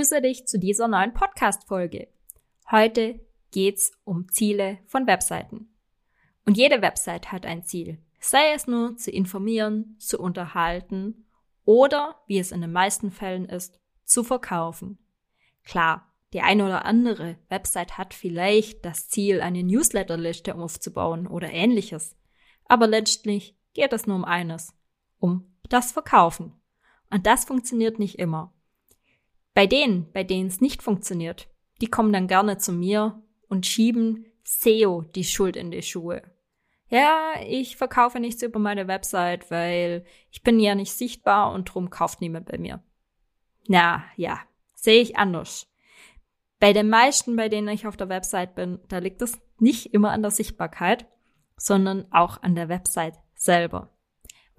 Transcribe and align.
Ich 0.00 0.08
grüße 0.08 0.22
dich 0.22 0.46
zu 0.46 0.58
dieser 0.58 0.88
neuen 0.88 1.12
Podcast-Folge. 1.12 2.08
Heute 2.70 3.20
geht's 3.50 3.92
um 4.04 4.30
Ziele 4.30 4.78
von 4.86 5.06
Webseiten. 5.06 5.68
Und 6.46 6.56
jede 6.56 6.80
Website 6.80 7.30
hat 7.30 7.44
ein 7.44 7.64
Ziel. 7.64 7.98
Sei 8.18 8.54
es 8.54 8.66
nur 8.66 8.96
zu 8.96 9.10
informieren, 9.10 9.96
zu 9.98 10.18
unterhalten 10.18 11.26
oder, 11.66 12.16
wie 12.26 12.38
es 12.38 12.50
in 12.50 12.62
den 12.62 12.72
meisten 12.72 13.10
Fällen 13.10 13.44
ist, 13.44 13.78
zu 14.06 14.24
verkaufen. 14.24 14.96
Klar, 15.64 16.10
die 16.32 16.40
eine 16.40 16.64
oder 16.64 16.86
andere 16.86 17.36
Website 17.50 17.98
hat 17.98 18.14
vielleicht 18.14 18.86
das 18.86 19.10
Ziel, 19.10 19.42
eine 19.42 19.62
Newsletterliste 19.62 20.54
aufzubauen 20.54 21.26
oder 21.26 21.50
ähnliches. 21.50 22.16
Aber 22.64 22.86
letztlich 22.86 23.54
geht 23.74 23.92
es 23.92 24.06
nur 24.06 24.16
um 24.16 24.24
eines, 24.24 24.72
um 25.18 25.58
das 25.68 25.92
Verkaufen. 25.92 26.54
Und 27.10 27.26
das 27.26 27.44
funktioniert 27.44 27.98
nicht 27.98 28.18
immer. 28.18 28.54
Bei 29.54 29.66
denen, 29.66 30.10
bei 30.12 30.24
denen 30.24 30.48
es 30.48 30.60
nicht 30.60 30.82
funktioniert, 30.82 31.48
die 31.80 31.88
kommen 31.88 32.12
dann 32.12 32.28
gerne 32.28 32.58
zu 32.58 32.72
mir 32.72 33.22
und 33.48 33.66
schieben 33.66 34.26
SEO 34.44 35.02
die 35.02 35.24
Schuld 35.24 35.56
in 35.56 35.70
die 35.70 35.82
Schuhe. 35.82 36.22
Ja, 36.88 37.34
ich 37.46 37.76
verkaufe 37.76 38.18
nichts 38.18 38.42
über 38.42 38.58
meine 38.58 38.88
Website, 38.88 39.50
weil 39.50 40.04
ich 40.30 40.42
bin 40.42 40.58
ja 40.58 40.74
nicht 40.74 40.92
sichtbar 40.92 41.52
und 41.52 41.66
drum 41.66 41.88
kauft 41.88 42.20
niemand 42.20 42.46
bei 42.46 42.58
mir. 42.58 42.82
Na, 43.68 44.04
ja, 44.16 44.40
sehe 44.74 45.00
ich 45.00 45.16
anders. 45.16 45.68
Bei 46.58 46.72
den 46.72 46.88
meisten, 46.88 47.36
bei 47.36 47.48
denen 47.48 47.68
ich 47.68 47.86
auf 47.86 47.96
der 47.96 48.08
Website 48.08 48.54
bin, 48.54 48.80
da 48.88 48.98
liegt 48.98 49.22
es 49.22 49.40
nicht 49.60 49.94
immer 49.94 50.10
an 50.10 50.22
der 50.22 50.32
Sichtbarkeit, 50.32 51.06
sondern 51.56 52.06
auch 52.10 52.42
an 52.42 52.54
der 52.54 52.68
Website 52.68 53.14
selber. 53.34 53.90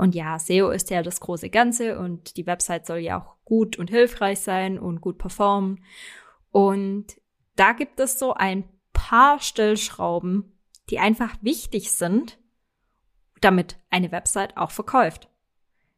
Und 0.02 0.16
ja, 0.16 0.40
SEO 0.40 0.72
ist 0.72 0.90
ja 0.90 1.04
das 1.04 1.20
große 1.20 1.52
Ganze 1.52 2.00
und 2.00 2.36
die 2.36 2.48
Website 2.48 2.88
soll 2.88 2.98
ja 2.98 3.22
auch 3.22 3.36
gut 3.46 3.78
und 3.78 3.92
hilfreich 3.92 4.40
sein 4.40 4.80
und 4.80 5.00
gut 5.00 5.20
performen. 5.20 5.86
Und 6.50 7.22
da 7.56 7.74
gibt 7.74 8.00
es 8.00 8.18
so 8.18 8.34
ein 8.34 8.64
paar 8.94 9.40
Stellschrauben, 9.40 10.58
die 10.90 10.98
einfach 10.98 11.36
wichtig 11.42 11.92
sind, 11.92 12.40
damit 13.42 13.78
eine 13.92 14.12
Website 14.12 14.58
auch 14.58 14.72
verkauft. 14.72 15.30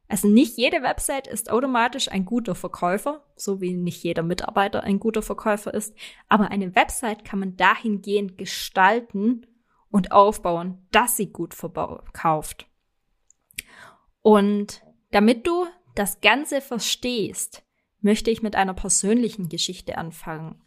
Also 0.10 0.28
nicht 0.28 0.58
jede 0.58 0.84
Website 0.84 1.28
ist 1.28 1.50
automatisch 1.50 2.12
ein 2.12 2.26
guter 2.26 2.56
Verkäufer, 2.56 3.24
so 3.38 3.62
wie 3.62 3.74
nicht 3.74 4.04
jeder 4.04 4.24
Mitarbeiter 4.24 4.84
ein 4.84 5.00
guter 5.00 5.22
Verkäufer 5.22 5.74
ist, 5.74 5.96
aber 6.28 6.52
eine 6.52 6.76
Website 6.76 7.24
kann 7.24 7.40
man 7.40 7.56
dahingehend 7.56 8.38
gestalten 8.38 9.48
und 9.90 10.12
aufbauen, 10.12 10.86
dass 10.92 11.16
sie 11.16 11.32
gut 11.32 11.54
verkauft. 11.54 12.68
Und 14.24 14.82
damit 15.12 15.46
du 15.46 15.68
das 15.94 16.22
Ganze 16.22 16.62
verstehst, 16.62 17.62
möchte 18.02 18.32
ich 18.32 18.42
mit 18.42 18.56
einer 18.56 18.74
persönlichen 18.74 19.50
Geschichte 19.50 19.98
anfangen. 19.98 20.60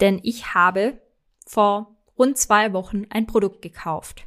Denn 0.00 0.18
ich 0.24 0.54
habe 0.54 1.00
vor 1.46 1.96
rund 2.18 2.36
zwei 2.36 2.72
Wochen 2.72 3.06
ein 3.10 3.26
Produkt 3.26 3.62
gekauft. 3.62 4.26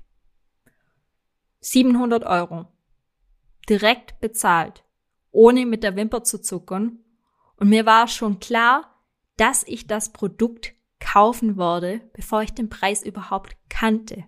700 1.59 2.23
Euro. 2.23 2.67
Direkt 3.67 4.19
bezahlt. 4.21 4.83
Ohne 5.31 5.65
mit 5.65 5.83
der 5.83 5.95
Wimper 5.95 6.23
zu 6.23 6.41
zuckern. 6.41 6.99
Und 7.57 7.69
mir 7.69 7.85
war 7.85 8.07
schon 8.07 8.39
klar, 8.39 8.95
dass 9.35 9.63
ich 9.63 9.87
das 9.87 10.13
Produkt 10.13 10.73
kaufen 10.99 11.57
würde, 11.57 12.01
bevor 12.13 12.43
ich 12.43 12.53
den 12.53 12.69
Preis 12.69 13.03
überhaupt 13.03 13.57
kannte. 13.69 14.25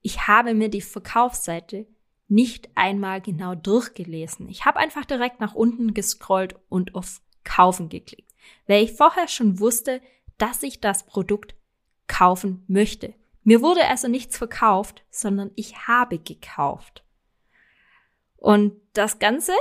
Ich 0.00 0.26
habe 0.26 0.54
mir 0.54 0.68
die 0.68 0.80
Verkaufsseite 0.80 1.86
nicht 2.32 2.70
einmal 2.74 3.20
genau 3.20 3.54
durchgelesen. 3.54 4.48
Ich 4.48 4.64
habe 4.64 4.78
einfach 4.78 5.04
direkt 5.04 5.38
nach 5.40 5.54
unten 5.54 5.92
gescrollt 5.92 6.56
und 6.70 6.94
auf 6.94 7.20
Kaufen 7.44 7.90
geklickt, 7.90 8.32
weil 8.66 8.82
ich 8.82 8.92
vorher 8.92 9.28
schon 9.28 9.60
wusste, 9.60 10.00
dass 10.38 10.62
ich 10.62 10.80
das 10.80 11.04
Produkt 11.04 11.54
kaufen 12.06 12.64
möchte. 12.68 13.14
Mir 13.44 13.60
wurde 13.60 13.86
also 13.86 14.08
nichts 14.08 14.38
verkauft, 14.38 15.04
sondern 15.10 15.50
ich 15.56 15.86
habe 15.86 16.18
gekauft. 16.18 17.04
Und 18.36 18.80
das 18.94 19.18
Ganze 19.18 19.52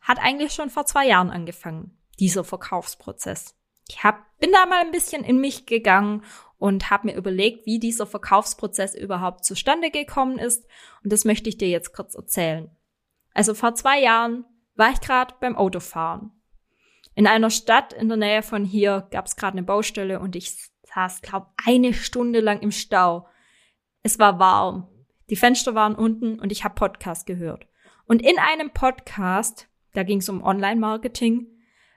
hat 0.00 0.18
eigentlich 0.20 0.52
schon 0.52 0.70
vor 0.70 0.86
zwei 0.86 1.08
Jahren 1.08 1.30
angefangen, 1.30 1.98
dieser 2.20 2.44
Verkaufsprozess. 2.44 3.56
Ich 3.88 4.04
hab, 4.04 4.24
bin 4.40 4.52
da 4.52 4.66
mal 4.66 4.80
ein 4.80 4.90
bisschen 4.90 5.22
in 5.24 5.40
mich 5.40 5.66
gegangen 5.66 6.24
und 6.58 6.90
habe 6.90 7.08
mir 7.08 7.16
überlegt, 7.16 7.66
wie 7.66 7.78
dieser 7.78 8.06
Verkaufsprozess 8.06 8.94
überhaupt 8.94 9.44
zustande 9.44 9.90
gekommen 9.90 10.38
ist. 10.38 10.66
Und 11.02 11.12
das 11.12 11.24
möchte 11.24 11.48
ich 11.48 11.58
dir 11.58 11.68
jetzt 11.68 11.94
kurz 11.94 12.14
erzählen. 12.14 12.70
Also 13.32 13.54
vor 13.54 13.74
zwei 13.74 14.00
Jahren 14.00 14.44
war 14.74 14.90
ich 14.90 15.00
gerade 15.00 15.34
beim 15.40 15.56
Autofahren. 15.56 16.32
In 17.14 17.26
einer 17.26 17.50
Stadt 17.50 17.92
in 17.92 18.08
der 18.08 18.16
Nähe 18.16 18.42
von 18.42 18.64
hier 18.64 19.08
gab 19.10 19.26
es 19.26 19.36
gerade 19.36 19.56
eine 19.56 19.62
Baustelle 19.62 20.20
und 20.20 20.36
ich 20.36 20.70
saß, 20.94 21.22
glaube 21.22 21.48
eine 21.64 21.94
Stunde 21.94 22.40
lang 22.40 22.60
im 22.60 22.72
Stau. 22.72 23.26
Es 24.02 24.18
war 24.18 24.38
warm. 24.38 24.88
Die 25.28 25.36
Fenster 25.36 25.74
waren 25.74 25.94
unten 25.94 26.38
und 26.38 26.50
ich 26.52 26.64
habe 26.64 26.74
Podcast 26.74 27.26
gehört. 27.26 27.66
Und 28.06 28.22
in 28.22 28.38
einem 28.38 28.70
Podcast, 28.70 29.68
da 29.94 30.02
ging 30.02 30.18
es 30.18 30.28
um 30.28 30.42
Online-Marketing, 30.42 31.46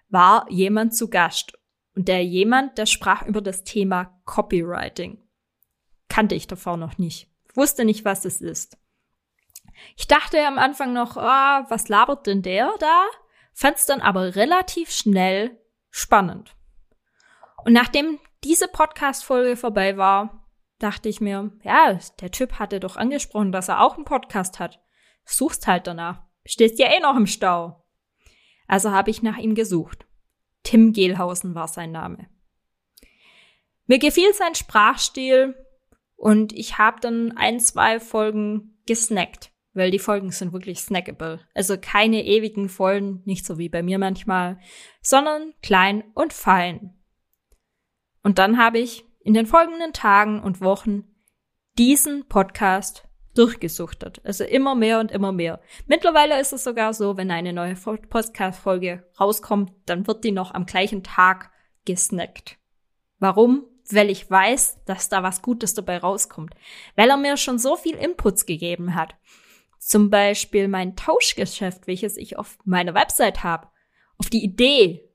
war 0.09 0.45
jemand 0.49 0.95
zu 0.95 1.09
Gast 1.09 1.57
und 1.95 2.07
der 2.07 2.23
jemand, 2.23 2.77
der 2.77 2.85
sprach 2.85 3.23
über 3.23 3.41
das 3.41 3.63
Thema 3.63 4.19
Copywriting. 4.25 5.21
Kannte 6.09 6.35
ich 6.35 6.47
davor 6.47 6.77
noch 6.77 6.97
nicht. 6.97 7.29
Wusste 7.53 7.85
nicht, 7.85 8.05
was 8.05 8.25
es 8.25 8.41
ist. 8.41 8.77
Ich 9.95 10.07
dachte 10.07 10.45
am 10.45 10.57
Anfang 10.57 10.93
noch, 10.93 11.17
ah, 11.17 11.65
was 11.69 11.87
labert 11.87 12.27
denn 12.27 12.41
der 12.41 12.73
da? 12.79 13.05
Fand 13.53 13.77
es 13.77 13.85
dann 13.85 14.01
aber 14.01 14.35
relativ 14.35 14.91
schnell 14.91 15.59
spannend. 15.89 16.55
Und 17.65 17.73
nachdem 17.73 18.19
diese 18.43 18.67
Podcast-Folge 18.67 19.55
vorbei 19.55 19.97
war, 19.97 20.47
dachte 20.79 21.09
ich 21.09 21.21
mir, 21.21 21.51
ja, 21.63 21.97
der 22.19 22.31
Typ 22.31 22.59
hatte 22.59 22.79
doch 22.79 22.97
angesprochen, 22.97 23.51
dass 23.51 23.69
er 23.69 23.81
auch 23.81 23.95
einen 23.95 24.05
Podcast 24.05 24.59
hat. 24.59 24.81
Suchst 25.23 25.67
halt 25.67 25.87
danach. 25.87 26.23
Stehst 26.45 26.77
ja 26.77 26.87
eh 26.91 26.99
noch 26.99 27.15
im 27.15 27.27
Stau. 27.27 27.85
Also 28.67 28.91
habe 28.91 29.11
ich 29.11 29.21
nach 29.23 29.37
ihm 29.37 29.55
gesucht. 29.55 30.05
Tim 30.63 30.93
Gehlhausen 30.93 31.55
war 31.55 31.67
sein 31.67 31.91
Name. 31.91 32.27
Mir 33.85 33.99
gefiel 33.99 34.33
sein 34.33 34.55
Sprachstil 34.55 35.55
und 36.15 36.53
ich 36.53 36.77
habe 36.77 37.01
dann 37.01 37.35
ein, 37.37 37.59
zwei 37.59 37.99
Folgen 37.99 38.79
gesnackt, 38.85 39.51
weil 39.73 39.91
die 39.91 39.99
Folgen 39.99 40.31
sind 40.31 40.53
wirklich 40.53 40.79
snackable. 40.79 41.41
Also 41.53 41.77
keine 41.77 42.25
ewigen 42.25 42.69
Folgen, 42.69 43.21
nicht 43.25 43.45
so 43.45 43.57
wie 43.57 43.69
bei 43.69 43.83
mir 43.83 43.99
manchmal, 43.99 44.59
sondern 45.01 45.53
klein 45.61 46.03
und 46.13 46.31
fein. 46.31 46.95
Und 48.23 48.39
dann 48.39 48.57
habe 48.57 48.79
ich 48.79 49.03
in 49.19 49.33
den 49.33 49.45
folgenden 49.45 49.93
Tagen 49.93 50.41
und 50.41 50.61
Wochen 50.61 51.03
diesen 51.77 52.27
Podcast 52.27 53.07
durchgesuchtet. 53.35 54.21
Also 54.23 54.43
immer 54.43 54.75
mehr 54.75 54.99
und 54.99 55.11
immer 55.11 55.31
mehr. 55.31 55.59
Mittlerweile 55.87 56.39
ist 56.39 56.53
es 56.53 56.63
sogar 56.63 56.93
so, 56.93 57.17
wenn 57.17 57.31
eine 57.31 57.53
neue 57.53 57.75
Podcast-Folge 57.75 59.03
rauskommt, 59.19 59.71
dann 59.85 60.07
wird 60.07 60.23
die 60.23 60.31
noch 60.31 60.53
am 60.53 60.65
gleichen 60.65 61.03
Tag 61.03 61.51
gesnackt. 61.85 62.57
Warum? 63.19 63.65
Weil 63.89 64.09
ich 64.09 64.29
weiß, 64.29 64.83
dass 64.85 65.09
da 65.09 65.23
was 65.23 65.41
Gutes 65.41 65.73
dabei 65.73 65.97
rauskommt. 65.97 66.53
Weil 66.95 67.09
er 67.09 67.17
mir 67.17 67.37
schon 67.37 67.59
so 67.59 67.75
viel 67.75 67.95
Inputs 67.95 68.45
gegeben 68.45 68.95
hat. 68.95 69.15
Zum 69.79 70.09
Beispiel 70.09 70.67
mein 70.67 70.95
Tauschgeschäft, 70.95 71.87
welches 71.87 72.17
ich 72.17 72.37
auf 72.37 72.57
meiner 72.63 72.93
Website 72.93 73.43
habe. 73.43 73.67
Auf 74.17 74.29
die 74.29 74.43
Idee 74.43 75.09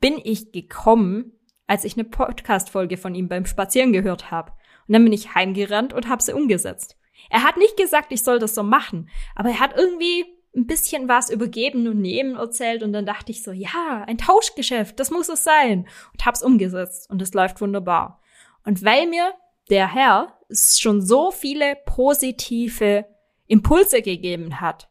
bin 0.00 0.20
ich 0.22 0.52
gekommen, 0.52 1.32
als 1.66 1.84
ich 1.84 1.94
eine 1.94 2.04
Podcast-Folge 2.04 2.96
von 2.96 3.14
ihm 3.14 3.28
beim 3.28 3.46
Spazieren 3.46 3.92
gehört 3.92 4.30
habe. 4.30 4.52
Und 4.86 4.92
dann 4.92 5.04
bin 5.04 5.12
ich 5.12 5.34
heimgerannt 5.34 5.92
und 5.92 6.08
habe 6.08 6.22
sie 6.22 6.34
umgesetzt. 6.34 6.96
Er 7.32 7.44
hat 7.44 7.56
nicht 7.56 7.78
gesagt, 7.78 8.12
ich 8.12 8.22
soll 8.22 8.38
das 8.38 8.54
so 8.54 8.62
machen, 8.62 9.08
aber 9.34 9.48
er 9.48 9.60
hat 9.60 9.74
irgendwie 9.74 10.26
ein 10.54 10.66
bisschen 10.66 11.08
was 11.08 11.30
übergeben 11.30 11.88
und 11.88 11.98
nehmen 11.98 12.36
erzählt 12.36 12.82
und 12.82 12.92
dann 12.92 13.06
dachte 13.06 13.32
ich 13.32 13.42
so, 13.42 13.52
ja, 13.52 14.04
ein 14.06 14.18
Tauschgeschäft, 14.18 15.00
das 15.00 15.10
muss 15.10 15.30
es 15.30 15.42
sein 15.42 15.88
und 16.12 16.26
hab's 16.26 16.42
umgesetzt 16.42 17.08
und 17.08 17.22
es 17.22 17.32
läuft 17.32 17.62
wunderbar. 17.62 18.20
Und 18.66 18.84
weil 18.84 19.06
mir 19.06 19.32
der 19.70 19.94
Herr 19.94 20.38
schon 20.52 21.00
so 21.00 21.30
viele 21.30 21.74
positive 21.86 23.06
Impulse 23.46 24.02
gegeben 24.02 24.60
hat, 24.60 24.90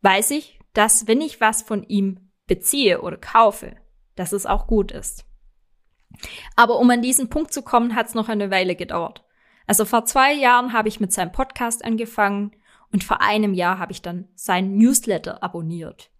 weiß 0.00 0.30
ich, 0.30 0.58
dass 0.72 1.06
wenn 1.06 1.20
ich 1.20 1.42
was 1.42 1.60
von 1.60 1.82
ihm 1.84 2.30
beziehe 2.46 3.02
oder 3.02 3.18
kaufe, 3.18 3.76
dass 4.16 4.32
es 4.32 4.46
auch 4.46 4.66
gut 4.66 4.90
ist. 4.90 5.26
Aber 6.56 6.78
um 6.78 6.88
an 6.88 7.02
diesen 7.02 7.28
Punkt 7.28 7.52
zu 7.52 7.60
kommen, 7.60 7.94
hat 7.94 8.06
es 8.06 8.14
noch 8.14 8.30
eine 8.30 8.50
Weile 8.50 8.74
gedauert. 8.74 9.22
Also 9.70 9.84
vor 9.84 10.04
zwei 10.04 10.32
Jahren 10.32 10.72
habe 10.72 10.88
ich 10.88 10.98
mit 10.98 11.12
seinem 11.12 11.30
Podcast 11.30 11.84
angefangen 11.84 12.50
und 12.90 13.04
vor 13.04 13.20
einem 13.20 13.54
Jahr 13.54 13.78
habe 13.78 13.92
ich 13.92 14.02
dann 14.02 14.26
sein 14.34 14.76
Newsletter 14.76 15.44
abonniert. 15.44 16.10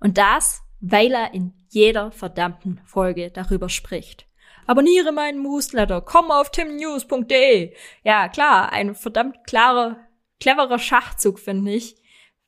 Und 0.00 0.16
das, 0.16 0.62
weil 0.80 1.12
er 1.12 1.34
in 1.34 1.52
jeder 1.68 2.10
verdammten 2.10 2.80
Folge 2.86 3.30
darüber 3.30 3.68
spricht. 3.68 4.26
Abonniere 4.66 5.12
meinen 5.12 5.42
Newsletter, 5.42 6.00
komm 6.00 6.30
auf 6.30 6.50
timnews.de. 6.50 7.74
Ja, 8.02 8.30
klar, 8.30 8.72
ein 8.72 8.94
verdammt 8.94 9.46
klarer, 9.46 9.98
cleverer 10.40 10.78
Schachzug, 10.78 11.38
finde 11.38 11.72
ich, 11.72 11.96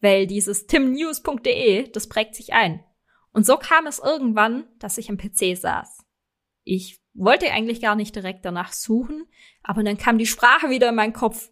weil 0.01 0.27
dieses 0.27 0.67
timnews.de, 0.67 1.91
das 1.91 2.09
prägt 2.09 2.35
sich 2.35 2.55
ein. 2.55 2.83
Und 3.35 3.45
so 3.45 3.59
kam 3.59 3.87
es 3.87 3.99
irgendwann, 3.99 4.67
dass 4.79 4.97
ich 4.97 5.11
am 5.11 5.19
PC 5.19 5.59
saß. 5.59 6.07
Ich 6.65 7.03
wollte 7.19 7.51
eigentlich 7.51 7.81
gar 7.81 7.97
nicht 7.97 8.15
direkt 8.15 8.45
danach 8.45 8.73
suchen, 8.73 9.27
aber 9.63 9.83
dann 9.83 9.99
kam 9.99 10.19
die 10.19 10.27
Sprache 10.27 10.71
wieder 10.71 10.91
in 10.91 10.95
meinen 10.95 11.13
Kopf. 11.13 11.51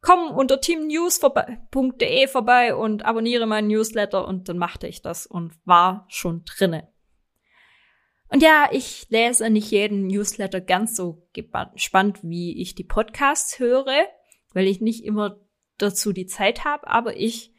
Komm 0.00 0.30
unter 0.30 0.60
teamnews.de 0.60 2.26
vorbei 2.26 2.74
und 2.74 3.04
abonniere 3.04 3.46
meinen 3.46 3.68
Newsletter 3.68 4.26
und 4.26 4.48
dann 4.48 4.58
machte 4.58 4.88
ich 4.88 5.00
das 5.02 5.26
und 5.26 5.52
war 5.64 6.06
schon 6.08 6.44
drinne. 6.44 6.88
Und 8.28 8.42
ja, 8.42 8.68
ich 8.72 9.06
lese 9.10 9.50
nicht 9.50 9.70
jeden 9.70 10.06
Newsletter 10.06 10.60
ganz 10.60 10.96
so 10.96 11.28
gespannt, 11.34 12.20
wie 12.22 12.60
ich 12.60 12.74
die 12.74 12.82
Podcasts 12.82 13.58
höre, 13.58 14.06
weil 14.54 14.66
ich 14.66 14.80
nicht 14.80 15.04
immer 15.04 15.38
dazu 15.76 16.12
die 16.12 16.26
Zeit 16.26 16.64
habe, 16.64 16.88
aber 16.88 17.16
ich 17.16 17.52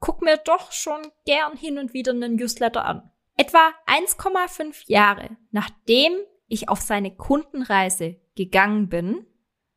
guck 0.00 0.22
mir 0.22 0.38
doch 0.38 0.72
schon 0.72 1.02
gern 1.26 1.56
hin 1.56 1.78
und 1.78 1.92
wieder 1.92 2.12
einen 2.12 2.36
Newsletter 2.36 2.84
an. 2.84 3.10
Etwa 3.36 3.72
1,5 3.86 4.84
Jahre 4.86 5.36
nachdem 5.50 6.14
ich 6.48 6.68
auf 6.68 6.80
seine 6.80 7.14
Kundenreise 7.14 8.16
gegangen 8.34 8.88
bin, 8.88 9.26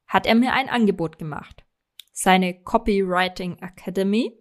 hat 0.08 0.26
er 0.26 0.36
mir 0.36 0.54
ein 0.54 0.70
Angebot 0.70 1.18
gemacht. 1.18 1.64
Seine 2.12 2.62
Copywriting 2.64 3.58
Academy. 3.60 4.38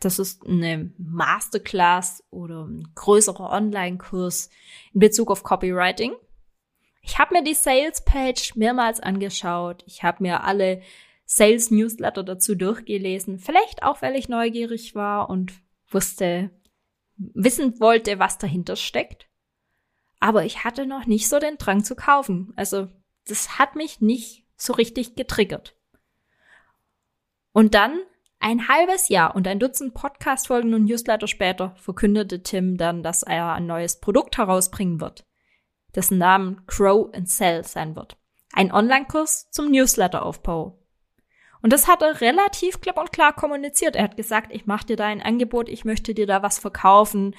Das 0.00 0.18
ist 0.18 0.46
eine 0.46 0.92
Masterclass 0.98 2.24
oder 2.30 2.64
ein 2.64 2.92
größerer 2.94 3.50
Online-Kurs 3.50 4.50
in 4.92 5.00
Bezug 5.00 5.30
auf 5.30 5.42
Copywriting. 5.42 6.14
Ich 7.02 7.18
habe 7.18 7.34
mir 7.34 7.44
die 7.44 7.54
Sales 7.54 8.04
Page 8.04 8.56
mehrmals 8.56 9.00
angeschaut. 9.00 9.82
Ich 9.86 10.02
habe 10.02 10.22
mir 10.22 10.44
alle 10.44 10.82
Sales 11.24 11.70
Newsletter 11.70 12.24
dazu 12.24 12.54
durchgelesen. 12.54 13.38
Vielleicht 13.38 13.82
auch, 13.82 14.02
weil 14.02 14.16
ich 14.16 14.28
neugierig 14.28 14.94
war 14.94 15.30
und 15.30 15.52
wusste, 15.88 16.50
wissen 17.16 17.78
wollte, 17.80 18.18
was 18.18 18.38
dahinter 18.38 18.76
steckt. 18.76 19.29
Aber 20.20 20.44
ich 20.44 20.64
hatte 20.64 20.86
noch 20.86 21.06
nicht 21.06 21.28
so 21.28 21.38
den 21.38 21.56
Drang 21.56 21.82
zu 21.82 21.96
kaufen. 21.96 22.52
Also 22.56 22.88
das 23.26 23.58
hat 23.58 23.74
mich 23.74 24.00
nicht 24.00 24.46
so 24.56 24.74
richtig 24.74 25.16
getriggert. 25.16 25.76
Und 27.52 27.74
dann 27.74 27.98
ein 28.38 28.68
halbes 28.68 29.08
Jahr 29.08 29.34
und 29.34 29.46
ein 29.48 29.58
Dutzend 29.58 29.92
Podcast-Folgen 29.94 30.72
und 30.72 30.84
Newsletter 30.84 31.26
später 31.26 31.74
verkündete 31.76 32.42
Tim 32.42 32.76
dann, 32.76 33.02
dass 33.02 33.22
er 33.22 33.52
ein 33.52 33.66
neues 33.66 34.00
Produkt 34.00 34.38
herausbringen 34.38 35.00
wird, 35.00 35.26
dessen 35.94 36.18
Namen 36.18 36.62
Grow 36.66 37.12
and 37.14 37.28
Sell 37.28 37.64
sein 37.64 37.96
wird. 37.96 38.16
Ein 38.52 38.72
Online-Kurs 38.72 39.50
zum 39.50 39.70
Newsletter-Aufbau. 39.70 40.78
Und 41.62 41.72
das 41.72 41.88
hat 41.88 42.02
er 42.02 42.22
relativ 42.22 42.80
klipp 42.80 42.96
und 42.96 43.12
klar 43.12 43.34
kommuniziert. 43.34 43.94
Er 43.94 44.04
hat 44.04 44.16
gesagt, 44.16 44.52
ich 44.52 44.64
mache 44.64 44.86
dir 44.86 44.96
da 44.96 45.06
ein 45.06 45.20
Angebot, 45.20 45.68
ich 45.68 45.84
möchte 45.84 46.14
dir 46.14 46.26
da 46.26 46.42
was 46.42 46.58
verkaufen, 46.58 47.34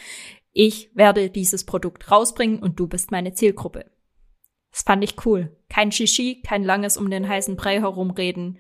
ich 0.53 0.95
werde 0.95 1.29
dieses 1.29 1.65
Produkt 1.65 2.11
rausbringen 2.11 2.59
und 2.59 2.79
du 2.79 2.87
bist 2.87 3.11
meine 3.11 3.33
Zielgruppe. 3.33 3.89
Das 4.71 4.83
fand 4.83 5.03
ich 5.03 5.25
cool. 5.25 5.55
Kein 5.69 5.91
Shishi, 5.91 6.41
kein 6.41 6.63
langes 6.63 6.97
um 6.97 7.09
den 7.09 7.27
heißen 7.27 7.55
Brei 7.55 7.79
herumreden. 7.79 8.59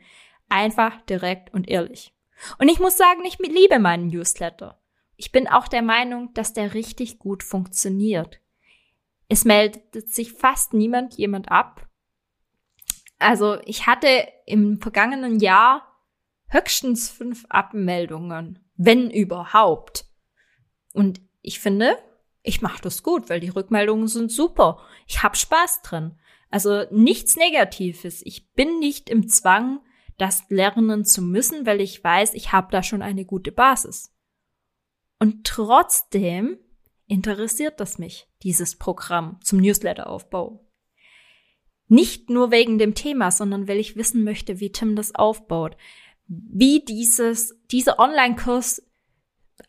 Einfach 0.49 1.01
direkt 1.03 1.53
und 1.53 1.69
ehrlich. 1.69 2.13
Und 2.57 2.69
ich 2.69 2.79
muss 2.79 2.97
sagen, 2.97 3.23
ich 3.25 3.37
liebe 3.39 3.79
meinen 3.79 4.07
Newsletter. 4.07 4.81
Ich 5.15 5.31
bin 5.31 5.47
auch 5.47 5.67
der 5.67 5.81
Meinung, 5.81 6.33
dass 6.33 6.53
der 6.53 6.73
richtig 6.73 7.19
gut 7.19 7.43
funktioniert. 7.43 8.39
Es 9.27 9.45
meldet 9.45 10.11
sich 10.11 10.33
fast 10.33 10.73
niemand 10.73 11.15
jemand 11.15 11.51
ab. 11.51 11.87
Also 13.19 13.59
ich 13.65 13.85
hatte 13.85 14.27
im 14.45 14.81
vergangenen 14.81 15.39
Jahr 15.39 15.87
höchstens 16.47 17.09
fünf 17.09 17.45
Abmeldungen, 17.49 18.59
wenn 18.75 19.09
überhaupt. 19.11 20.05
Und 20.93 21.21
ich 21.41 21.59
finde, 21.59 21.97
ich 22.43 22.61
mache 22.61 22.81
das 22.81 23.03
gut, 23.03 23.29
weil 23.29 23.39
die 23.39 23.49
Rückmeldungen 23.49 24.07
sind 24.07 24.31
super. 24.31 24.79
Ich 25.07 25.23
habe 25.23 25.35
Spaß 25.35 25.81
drin. 25.83 26.17
Also 26.49 26.85
nichts 26.91 27.35
Negatives. 27.35 28.21
Ich 28.25 28.51
bin 28.53 28.79
nicht 28.79 29.09
im 29.09 29.27
Zwang, 29.27 29.79
das 30.17 30.43
lernen 30.49 31.05
zu 31.05 31.21
müssen, 31.21 31.65
weil 31.65 31.81
ich 31.81 32.03
weiß, 32.03 32.33
ich 32.33 32.51
habe 32.51 32.67
da 32.71 32.83
schon 32.83 33.01
eine 33.01 33.25
gute 33.25 33.51
Basis. 33.51 34.13
Und 35.19 35.45
trotzdem 35.45 36.57
interessiert 37.07 37.79
das 37.79 37.97
mich, 37.97 38.27
dieses 38.43 38.77
Programm 38.77 39.39
zum 39.43 39.59
Newsletteraufbau. 39.59 40.67
Nicht 41.87 42.29
nur 42.29 42.51
wegen 42.51 42.77
dem 42.77 42.95
Thema, 42.95 43.31
sondern 43.31 43.67
weil 43.67 43.77
ich 43.77 43.95
wissen 43.95 44.23
möchte, 44.23 44.59
wie 44.59 44.71
Tim 44.71 44.95
das 44.95 45.13
aufbaut, 45.13 45.75
wie 46.27 46.83
dieses, 46.85 47.59
dieser 47.69 47.99
Online-Kurs 47.99 48.81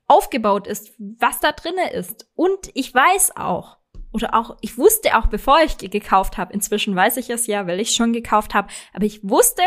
aufgebaut 0.06 0.66
ist, 0.66 0.92
was 0.98 1.40
da 1.40 1.52
drinne 1.52 1.92
ist. 1.92 2.28
Und 2.34 2.70
ich 2.74 2.94
weiß 2.94 3.36
auch, 3.36 3.78
oder 4.12 4.34
auch, 4.34 4.56
ich 4.60 4.76
wusste 4.76 5.16
auch, 5.18 5.26
bevor 5.26 5.60
ich 5.62 5.78
gekauft 5.78 6.36
habe, 6.36 6.52
inzwischen 6.52 6.94
weiß 6.94 7.16
ich 7.16 7.30
es 7.30 7.46
ja, 7.46 7.66
weil 7.66 7.80
ich 7.80 7.94
schon 7.94 8.12
gekauft 8.12 8.54
habe, 8.54 8.68
aber 8.92 9.06
ich 9.06 9.26
wusste, 9.26 9.62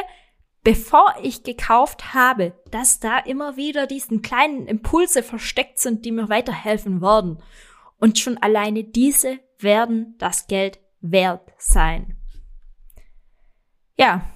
bevor 0.63 1.15
ich 1.21 1.43
gekauft 1.43 2.13
habe, 2.13 2.53
dass 2.71 2.99
da 2.99 3.17
immer 3.19 3.57
wieder 3.57 3.87
diesen 3.87 4.21
kleinen 4.21 4.67
Impulse 4.67 5.23
versteckt 5.23 5.79
sind, 5.79 6.05
die 6.05 6.11
mir 6.11 6.29
weiterhelfen 6.29 7.01
werden. 7.01 7.41
Und 7.97 8.19
schon 8.19 8.37
alleine 8.37 8.83
diese 8.83 9.39
werden 9.59 10.15
das 10.17 10.47
Geld 10.47 10.79
wert 11.01 11.53
sein. 11.57 12.17
Ja, 13.97 14.29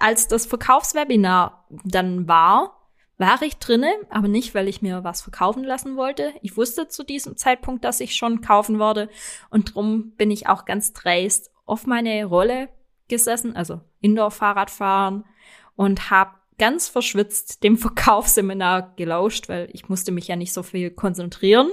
als 0.00 0.28
das 0.28 0.46
Verkaufswebinar 0.46 1.66
dann 1.84 2.28
war, 2.28 2.77
war 3.18 3.42
ich 3.42 3.56
drinne, 3.56 3.92
aber 4.10 4.28
nicht, 4.28 4.54
weil 4.54 4.68
ich 4.68 4.80
mir 4.80 5.02
was 5.02 5.22
verkaufen 5.22 5.64
lassen 5.64 5.96
wollte. 5.96 6.32
Ich 6.40 6.56
wusste 6.56 6.86
zu 6.86 7.02
diesem 7.02 7.36
Zeitpunkt, 7.36 7.84
dass 7.84 8.00
ich 8.00 8.14
schon 8.14 8.40
kaufen 8.40 8.78
würde 8.78 9.10
und 9.50 9.74
drum 9.74 10.12
bin 10.12 10.30
ich 10.30 10.48
auch 10.48 10.64
ganz 10.64 10.92
dreist 10.92 11.50
auf 11.66 11.84
meine 11.84 12.24
Rolle 12.24 12.68
gesessen, 13.08 13.56
also 13.56 13.80
Indoor-Fahrradfahren 14.00 15.24
und 15.74 16.10
habe 16.10 16.30
ganz 16.58 16.88
verschwitzt 16.88 17.64
dem 17.64 17.76
Verkaufsseminar 17.78 18.94
gelauscht, 18.94 19.48
weil 19.48 19.68
ich 19.72 19.88
musste 19.88 20.12
mich 20.12 20.28
ja 20.28 20.36
nicht 20.36 20.52
so 20.52 20.62
viel 20.62 20.90
konzentrieren. 20.90 21.70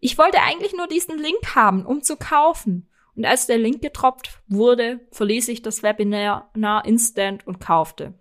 Ich 0.00 0.18
wollte 0.18 0.40
eigentlich 0.42 0.74
nur 0.76 0.88
diesen 0.88 1.18
Link 1.18 1.54
haben, 1.54 1.86
um 1.86 2.02
zu 2.02 2.16
kaufen. 2.16 2.88
Und 3.14 3.24
als 3.24 3.46
der 3.46 3.58
Link 3.58 3.82
getroppt 3.82 4.40
wurde, 4.48 5.00
verließ 5.12 5.48
ich 5.48 5.62
das 5.62 5.82
Webinar 5.82 6.50
instant 6.84 7.46
und 7.46 7.60
kaufte 7.60 8.14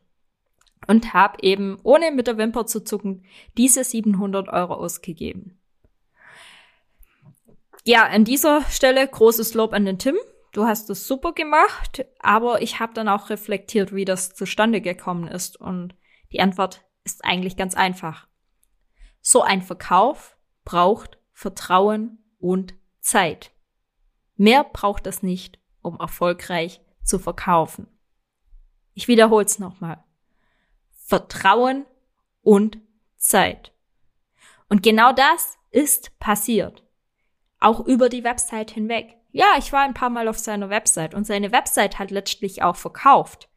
und 0.87 1.13
habe 1.13 1.37
eben, 1.41 1.79
ohne 1.83 2.11
mit 2.11 2.27
der 2.27 2.37
Wimper 2.37 2.65
zu 2.65 2.83
zucken, 2.83 3.25
diese 3.57 3.83
700 3.83 4.49
Euro 4.49 4.73
ausgegeben. 4.73 5.59
Ja, 7.83 8.05
an 8.05 8.25
dieser 8.25 8.61
Stelle 8.65 9.07
großes 9.07 9.53
Lob 9.53 9.73
an 9.73 9.85
den 9.85 9.97
Tim. 9.97 10.15
Du 10.51 10.65
hast 10.65 10.89
es 10.89 11.07
super 11.07 11.33
gemacht, 11.33 12.05
aber 12.19 12.61
ich 12.61 12.79
habe 12.79 12.93
dann 12.93 13.07
auch 13.07 13.29
reflektiert, 13.29 13.95
wie 13.95 14.05
das 14.05 14.33
zustande 14.33 14.81
gekommen 14.81 15.27
ist. 15.27 15.59
Und 15.59 15.95
die 16.31 16.41
Antwort 16.41 16.83
ist 17.03 17.23
eigentlich 17.25 17.57
ganz 17.57 17.73
einfach. 17.73 18.27
So 19.21 19.41
ein 19.41 19.61
Verkauf 19.61 20.37
braucht 20.63 21.19
Vertrauen 21.31 22.19
und 22.39 22.75
Zeit. 22.99 23.51
Mehr 24.35 24.63
braucht 24.63 25.07
es 25.07 25.23
nicht, 25.23 25.59
um 25.81 25.99
erfolgreich 25.99 26.81
zu 27.03 27.17
verkaufen. 27.17 27.87
Ich 28.93 29.07
wiederhole 29.07 29.45
es 29.45 29.57
nochmal. 29.57 30.03
Vertrauen 31.11 31.85
und 32.41 32.77
Zeit. 33.17 33.73
Und 34.69 34.81
genau 34.81 35.11
das 35.11 35.57
ist 35.69 36.17
passiert. 36.19 36.85
Auch 37.59 37.85
über 37.85 38.07
die 38.07 38.23
Website 38.23 38.71
hinweg. 38.71 39.17
Ja, 39.33 39.47
ich 39.57 39.73
war 39.73 39.81
ein 39.81 39.93
paar 39.93 40.09
Mal 40.09 40.29
auf 40.29 40.39
seiner 40.39 40.69
Website 40.69 41.13
und 41.13 41.27
seine 41.27 41.51
Website 41.51 41.99
hat 41.99 42.11
letztlich 42.11 42.63
auch 42.63 42.77
verkauft. 42.77 43.49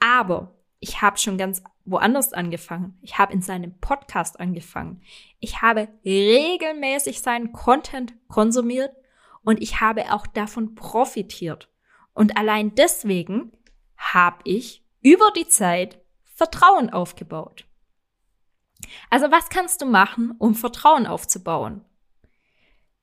Aber 0.00 0.54
ich 0.80 1.02
habe 1.02 1.18
schon 1.18 1.36
ganz 1.36 1.62
woanders 1.84 2.32
angefangen. 2.32 2.98
Ich 3.02 3.18
habe 3.18 3.34
in 3.34 3.42
seinem 3.42 3.78
Podcast 3.80 4.40
angefangen. 4.40 5.02
Ich 5.40 5.60
habe 5.60 5.88
regelmäßig 6.02 7.20
seinen 7.20 7.52
Content 7.52 8.14
konsumiert 8.28 8.96
und 9.42 9.60
ich 9.60 9.82
habe 9.82 10.14
auch 10.14 10.26
davon 10.26 10.74
profitiert. 10.74 11.68
Und 12.14 12.38
allein 12.38 12.74
deswegen 12.74 13.52
habe 13.98 14.38
ich 14.44 14.82
über 15.02 15.30
die 15.36 15.46
Zeit 15.46 16.00
Vertrauen 16.34 16.90
aufgebaut. 16.90 17.64
Also 19.10 19.30
was 19.30 19.48
kannst 19.48 19.80
du 19.80 19.86
machen, 19.86 20.34
um 20.38 20.54
Vertrauen 20.54 21.06
aufzubauen? 21.06 21.84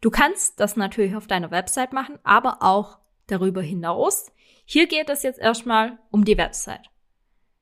Du 0.02 0.10
kannst 0.10 0.60
das 0.60 0.76
natürlich 0.76 1.16
auf 1.16 1.28
deiner 1.28 1.52
Website 1.52 1.94
machen, 1.94 2.20
aber 2.24 2.62
auch 2.62 2.98
darüber 3.28 3.62
hinaus. 3.62 4.32
Hier 4.66 4.88
geht 4.88 5.10
es 5.10 5.24
jetzt 5.24 5.40
erstmal 5.40 5.98
um 6.10 6.26
die 6.26 6.38
Website. 6.38 6.90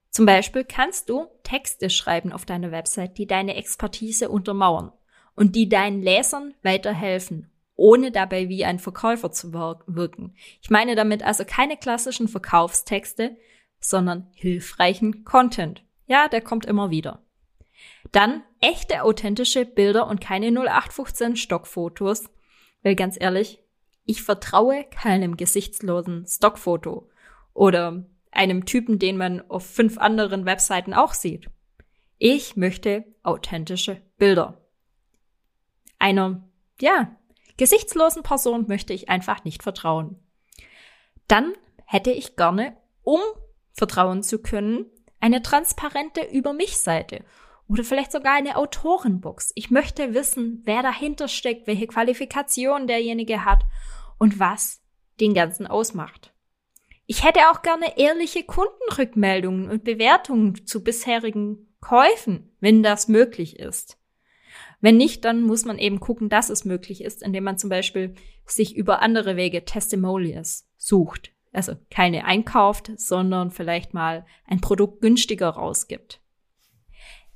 Zum 0.10 0.26
Beispiel 0.26 0.64
kannst 0.64 1.10
du 1.10 1.28
Texte 1.44 1.90
schreiben 1.90 2.32
auf 2.32 2.46
deiner 2.46 2.72
Website, 2.72 3.18
die 3.18 3.28
deine 3.28 3.56
Expertise 3.56 4.30
untermauern 4.30 4.92
und 5.36 5.56
die 5.56 5.70
deinen 5.70 6.02
Lesern 6.02 6.56
weiterhelfen, 6.64 7.52
ohne 7.76 8.12
dabei 8.12 8.50
wie 8.50 8.66
ein 8.66 8.80
Verkäufer 8.80 9.32
zu 9.32 9.54
wirken. 9.54 10.36
Ich 10.62 10.70
meine 10.70 10.96
damit 10.96 11.24
also 11.24 11.46
keine 11.46 11.78
klassischen 11.78 12.28
Verkaufstexte, 12.28 13.38
sondern 13.80 14.28
hilfreichen 14.34 15.24
Content. 15.24 15.84
Ja, 16.08 16.28
der 16.28 16.42
kommt 16.42 16.66
immer 16.66 16.90
wieder. 16.90 17.22
Dann 18.12 18.44
echte 18.60 19.04
authentische 19.04 19.66
Bilder 19.66 20.08
und 20.08 20.22
keine 20.22 20.48
0815 20.48 21.36
Stockfotos, 21.36 22.30
weil 22.84 22.96
ganz 22.96 23.18
ehrlich, 23.20 23.60
ich 24.06 24.24
vertraue 24.24 24.86
keinem 24.86 25.38
gesichtslosen 25.38 26.26
Stockfoto 26.26 27.10
oder 27.54 28.06
einem 28.32 28.66
Typen, 28.66 29.00
den 29.00 29.18
man 29.18 29.48
auf 29.50 29.66
fünf 29.66 29.98
anderen 29.98 30.46
Webseiten 30.46 30.94
auch 30.94 31.14
sieht. 31.14 31.50
Ich 32.18 32.56
möchte 32.56 33.06
authentische 33.24 34.02
Bilder. 34.18 34.62
Einer, 36.00 36.44
ja, 36.82 37.16
gesichtslosen 37.58 38.24
Person 38.24 38.68
möchte 38.68 38.94
ich 38.94 39.10
einfach 39.10 39.44
nicht 39.44 39.64
vertrauen. 39.64 40.18
Dann 41.28 41.54
hätte 41.86 42.12
ich 42.12 42.36
gerne, 42.36 42.76
um 43.04 43.20
vertrauen 43.74 44.24
zu 44.24 44.40
können, 44.40 44.86
eine 45.20 45.42
transparente 45.42 46.22
Über 46.22 46.54
mich 46.54 46.78
Seite 46.78 47.24
oder 47.68 47.84
vielleicht 47.84 48.12
sogar 48.12 48.34
eine 48.34 48.58
Autorenbox. 48.58 49.52
Ich 49.56 49.70
möchte 49.70 50.14
wissen, 50.14 50.62
wer 50.66 50.82
dahinter 50.82 51.28
steckt, 51.28 51.68
welche 51.68 51.88
Qualifikation 51.88 52.88
derjenige 52.88 53.46
hat 53.46 53.64
und 54.18 54.40
was 54.40 54.82
den 55.20 55.34
Ganzen 55.34 55.68
ausmacht. 55.68 56.34
Ich 57.06 57.24
hätte 57.24 57.50
auch 57.52 57.62
gerne 57.62 57.98
ehrliche 57.98 58.44
Kundenrückmeldungen 58.44 59.70
und 59.70 59.84
Bewertungen 59.84 60.66
zu 60.66 60.84
bisherigen 60.84 61.68
Käufen, 61.80 62.52
wenn 62.60 62.84
das 62.84 63.08
möglich 63.08 63.60
ist. 63.60 63.98
Wenn 64.82 64.98
nicht, 64.98 65.26
dann 65.26 65.44
muss 65.44 65.66
man 65.66 65.78
eben 65.78 66.00
gucken, 66.00 66.30
dass 66.30 66.50
es 66.50 66.66
möglich 66.66 67.04
ist, 67.04 67.22
indem 67.22 67.44
man 67.44 67.58
zum 67.58 67.70
Beispiel 67.70 68.16
sich 68.46 68.76
über 68.76 69.02
andere 69.02 69.36
Wege 69.36 69.66
Testimonials 69.66 70.70
sucht. 70.78 71.32
Also 71.52 71.74
keine 71.90 72.26
einkauft, 72.26 72.92
sondern 72.98 73.52
vielleicht 73.52 73.94
mal 73.94 74.26
ein 74.46 74.62
Produkt 74.62 75.02
günstiger 75.02 75.50
rausgibt. 75.50 76.22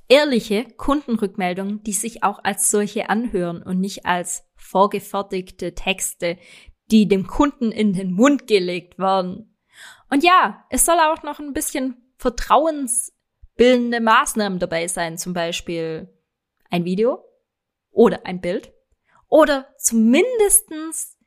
Ehrliche 0.08 0.64
Kundenrückmeldungen, 0.76 1.82
die 1.82 1.92
sich 1.92 2.22
auch 2.22 2.42
als 2.44 2.70
solche 2.70 3.08
anhören 3.08 3.62
und 3.62 3.80
nicht 3.80 4.06
als 4.06 4.46
vorgefertigte 4.54 5.74
Texte, 5.74 6.38
die 6.90 7.08
dem 7.08 7.26
Kunden 7.26 7.72
in 7.72 7.92
den 7.92 8.12
Mund 8.12 8.46
gelegt 8.46 8.98
werden. 8.98 9.56
Und 10.10 10.22
ja, 10.22 10.64
es 10.70 10.84
soll 10.84 10.98
auch 10.98 11.22
noch 11.22 11.40
ein 11.40 11.54
bisschen 11.54 12.12
vertrauensbildende 12.18 14.00
Maßnahmen 14.00 14.58
dabei 14.58 14.86
sein, 14.88 15.18
zum 15.18 15.32
Beispiel 15.32 16.12
ein 16.70 16.84
Video 16.84 17.24
oder 17.90 18.26
ein 18.26 18.40
Bild 18.40 18.72
oder 19.28 19.66
zumindestens 19.78 21.18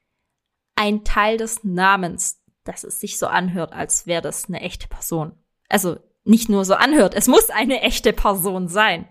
ein 0.75 1.03
Teil 1.03 1.38
des 1.38 1.63
Namens, 1.63 2.44
dass 2.68 2.84
es 2.84 3.00
sich 3.00 3.18
so 3.18 3.28
anhört, 3.28 3.74
als 3.74 4.08
wäre 4.08 4.22
das 4.22 4.48
eine 4.48 4.62
echte 4.62 4.88
Person. 4.88 5.34
Also 5.70 5.98
nicht 6.24 6.50
nur 6.50 6.66
so 6.66 6.74
anhört, 6.76 7.16
es 7.16 7.28
muss 7.28 7.50
eine 7.50 7.82
echte 7.82 8.14
Person 8.14 8.68
sein. 8.68 9.08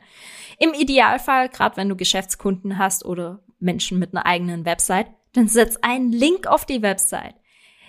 Im 0.58 0.74
Idealfall, 0.74 1.48
gerade 1.48 1.76
wenn 1.76 1.88
du 1.88 1.96
Geschäftskunden 1.96 2.78
hast 2.78 3.04
oder 3.04 3.42
Menschen 3.58 3.98
mit 3.98 4.14
einer 4.14 4.26
eigenen 4.26 4.64
Website, 4.64 5.08
dann 5.32 5.48
setz 5.48 5.76
einen 5.82 6.12
Link 6.12 6.46
auf 6.46 6.64
die 6.64 6.82
Website. 6.82 7.34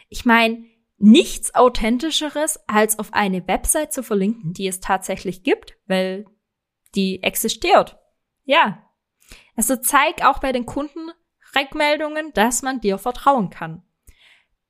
Ich 0.10 0.26
meine, 0.26 0.66
nichts 0.98 1.54
authentischeres, 1.56 2.60
als 2.68 3.00
auf 3.00 3.14
eine 3.14 3.48
Website 3.48 3.94
zu 3.94 4.04
verlinken, 4.04 4.54
die 4.54 4.68
es 4.68 4.80
tatsächlich 4.80 5.44
gibt, 5.44 5.78
weil 5.86 6.26
die 6.96 7.24
existiert. 7.24 7.98
Ja. 8.44 8.84
Also 9.56 9.76
zeig 9.76 10.26
auch 10.26 10.40
bei 10.40 10.52
den 10.52 10.66
Kunden 10.66 11.12
Rückmeldungen, 11.56 12.34
dass 12.34 12.62
man 12.62 12.82
dir 12.82 12.98
vertrauen 12.98 13.50
kann. 13.50 13.84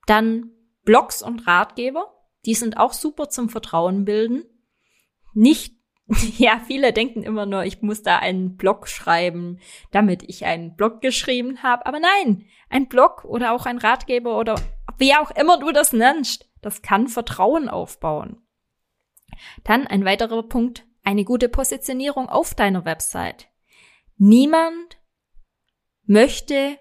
Dann 0.06 0.52
Blogs 0.88 1.22
und 1.22 1.46
Ratgeber, 1.48 2.14
die 2.46 2.54
sind 2.54 2.78
auch 2.78 2.94
super 2.94 3.28
zum 3.28 3.50
Vertrauen 3.50 4.06
bilden. 4.06 4.46
Nicht, 5.34 5.76
ja, 6.38 6.62
viele 6.66 6.94
denken 6.94 7.24
immer 7.24 7.46
nur, 7.46 7.66
ich 7.66 7.82
muss 7.82 8.04
da 8.04 8.20
einen 8.20 8.56
Blog 8.56 8.88
schreiben, 8.88 9.60
damit 9.92 10.24
ich 10.24 10.46
einen 10.46 10.78
Blog 10.78 11.02
geschrieben 11.02 11.62
habe. 11.62 11.86
Aber 11.86 12.00
nein, 12.00 12.46
ein 12.70 12.88
Blog 12.88 13.26
oder 13.26 13.52
auch 13.52 13.66
ein 13.66 13.80
Ratgeber 13.80 14.40
oder 14.40 14.56
wie 14.98 15.14
auch 15.14 15.30
immer 15.32 15.60
du 15.60 15.74
das 15.74 15.92
nennst, 15.92 16.50
das 16.62 16.82
kann 16.82 17.10
Vertrauen 17.10 17.68
aufbauen. 17.68 18.42
Dann 19.66 19.88
ein 19.88 20.06
weiterer 20.06 20.44
Punkt, 20.44 20.86
eine 21.04 21.26
gute 21.26 21.50
Positionierung 21.50 22.30
auf 22.30 22.56
deiner 22.56 22.86
Website. 22.86 23.50
Niemand 24.16 24.98
möchte 26.06 26.80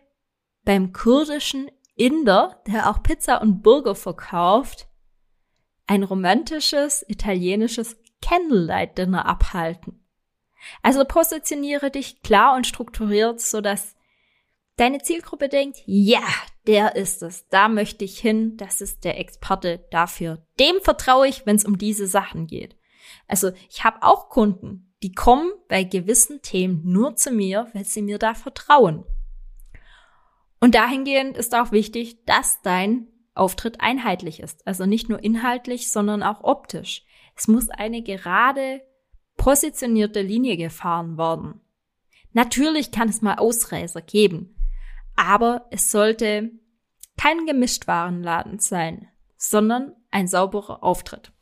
beim 0.65 0.93
kurdischen 0.93 1.73
Inder, 1.97 2.63
der 2.67 2.91
auch 2.91 3.03
Pizza 3.03 3.41
und 3.41 3.63
Burger 3.63 3.95
verkauft, 3.95 4.87
ein 5.87 6.03
romantisches 6.03 7.05
italienisches 7.09 7.97
Candlelight 8.23 8.99
Dinner 8.99 9.27
abhalten. 9.27 10.05
Also 10.83 11.05
positioniere 11.05 11.91
dich 11.91 12.23
klar 12.23 12.57
und 12.57 12.67
strukturiert, 12.67 13.41
so 13.41 13.61
dass 13.61 13.95
deine 14.77 14.99
Zielgruppe 14.99 15.49
denkt, 15.49 15.83
ja, 15.87 16.27
der 16.67 16.97
ist 16.97 17.23
es, 17.23 17.49
da 17.49 17.69
möchte 17.69 18.05
ich 18.05 18.19
hin, 18.19 18.57
das 18.57 18.81
ist 18.81 19.05
der 19.05 19.19
Experte 19.19 19.87
dafür. 19.91 20.45
Dem 20.59 20.81
vertraue 20.83 21.29
ich, 21.29 21.47
wenn 21.47 21.57
es 21.57 21.65
um 21.65 21.79
diese 21.79 22.07
Sachen 22.07 22.47
geht. 22.47 22.77
Also 23.29 23.53
ich 23.71 23.85
habe 23.85 24.03
auch 24.03 24.29
Kunden, 24.29 24.93
die 25.03 25.13
kommen 25.13 25.51
bei 25.69 25.85
gewissen 25.85 26.43
Themen 26.43 26.83
nur 26.85 27.17
zu 27.17 27.31
mir, 27.31 27.69
weil 27.73 27.85
sie 27.85 28.03
mir 28.03 28.19
da 28.19 28.35
vertrauen. 28.35 29.05
Und 30.61 30.75
dahingehend 30.75 31.37
ist 31.37 31.55
auch 31.55 31.73
wichtig, 31.73 32.25
dass 32.25 32.63
dein 32.63 33.09
Auftritt 33.35 33.81
einheitlich 33.81 34.41
ist. 34.41 34.67
Also 34.67 34.87
nicht 34.87 35.09
nur 35.09 35.23
inhaltlich, 35.23 35.91
sondern 35.91 36.23
auch 36.23 36.43
optisch. 36.43 37.05
Es 37.37 37.49
muss 37.49 37.69
eine 37.69 38.03
gerade 38.03 38.81
positionierte 39.37 40.23
Linie 40.23 40.57
gefahren 40.57 41.19
werden. 41.19 41.61
Natürlich 42.33 42.91
kann 42.91 43.09
es 43.09 43.23
mal 43.23 43.37
Ausreißer 43.37 44.03
geben, 44.03 44.57
aber 45.15 45.67
es 45.71 45.91
sollte 45.91 46.51
kein 47.17 47.47
Gemischtwarenladen 47.47 48.59
sein, 48.59 49.09
sondern 49.37 49.95
ein 50.11 50.29
sauberer 50.29 50.83
Auftritt. 50.83 51.33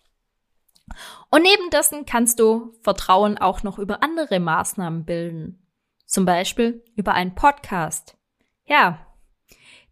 Und 1.30 1.42
neben 1.42 1.70
dessen 1.70 2.04
kannst 2.06 2.38
du 2.38 2.74
Vertrauen 2.82 3.38
auch 3.38 3.62
noch 3.62 3.78
über 3.78 4.02
andere 4.02 4.38
Maßnahmen 4.38 5.04
bilden. 5.04 5.66
Zum 6.06 6.24
Beispiel 6.24 6.84
über 6.94 7.14
einen 7.14 7.34
Podcast. 7.34 8.16
Ja, 8.66 9.06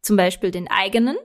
zum 0.01 0.17
Beispiel 0.17 0.51
den 0.51 0.69
eigenen, 0.69 1.17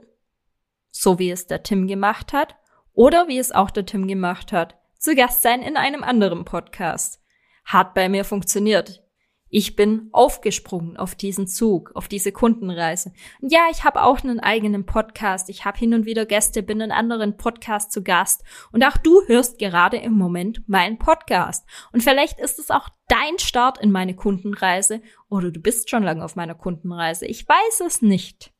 so 0.91 1.19
wie 1.19 1.31
es 1.31 1.47
der 1.47 1.63
Tim 1.63 1.87
gemacht 1.87 2.33
hat, 2.33 2.55
oder 2.93 3.27
wie 3.27 3.37
es 3.37 3.51
auch 3.51 3.69
der 3.69 3.85
Tim 3.85 4.07
gemacht 4.07 4.51
hat, 4.51 4.77
zu 4.99 5.15
Gast 5.15 5.41
sein 5.41 5.61
in 5.61 5.77
einem 5.77 6.03
anderen 6.03 6.45
Podcast. 6.45 7.21
Hat 7.63 7.93
bei 7.93 8.09
mir 8.09 8.25
funktioniert. 8.25 9.03
Ich 9.49 9.77
bin 9.77 10.09
aufgesprungen 10.11 10.97
auf 10.97 11.15
diesen 11.15 11.47
Zug, 11.47 11.91
auf 11.95 12.09
diese 12.09 12.33
Kundenreise. 12.33 13.13
Und 13.41 13.51
ja, 13.51 13.67
ich 13.71 13.85
habe 13.85 14.03
auch 14.03 14.21
einen 14.21 14.41
eigenen 14.41 14.85
Podcast. 14.85 15.49
Ich 15.49 15.63
habe 15.63 15.77
hin 15.77 15.93
und 15.93 16.05
wieder 16.05 16.25
Gäste, 16.25 16.63
bin 16.63 16.81
in 16.81 16.91
anderen 16.91 17.37
Podcasts 17.37 17.93
zu 17.93 18.03
Gast. 18.03 18.43
Und 18.73 18.83
auch 18.83 18.97
du 18.97 19.21
hörst 19.27 19.57
gerade 19.57 19.97
im 19.97 20.13
Moment 20.13 20.67
meinen 20.67 20.97
Podcast. 20.97 21.65
Und 21.93 22.03
vielleicht 22.03 22.39
ist 22.39 22.59
es 22.59 22.71
auch 22.71 22.89
dein 23.07 23.39
Start 23.39 23.77
in 23.77 23.91
meine 23.91 24.15
Kundenreise 24.15 25.01
oder 25.29 25.49
du 25.49 25.61
bist 25.61 25.89
schon 25.89 26.03
lange 26.03 26.25
auf 26.25 26.35
meiner 26.35 26.55
Kundenreise. 26.55 27.25
Ich 27.25 27.47
weiß 27.47 27.81
es 27.85 28.01
nicht. 28.01 28.51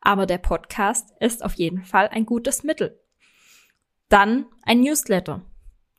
Aber 0.00 0.26
der 0.26 0.38
Podcast 0.38 1.10
ist 1.18 1.44
auf 1.44 1.54
jeden 1.54 1.82
Fall 1.82 2.08
ein 2.08 2.24
gutes 2.24 2.62
Mittel. 2.62 3.00
Dann 4.08 4.46
ein 4.62 4.80
Newsletter, 4.80 5.42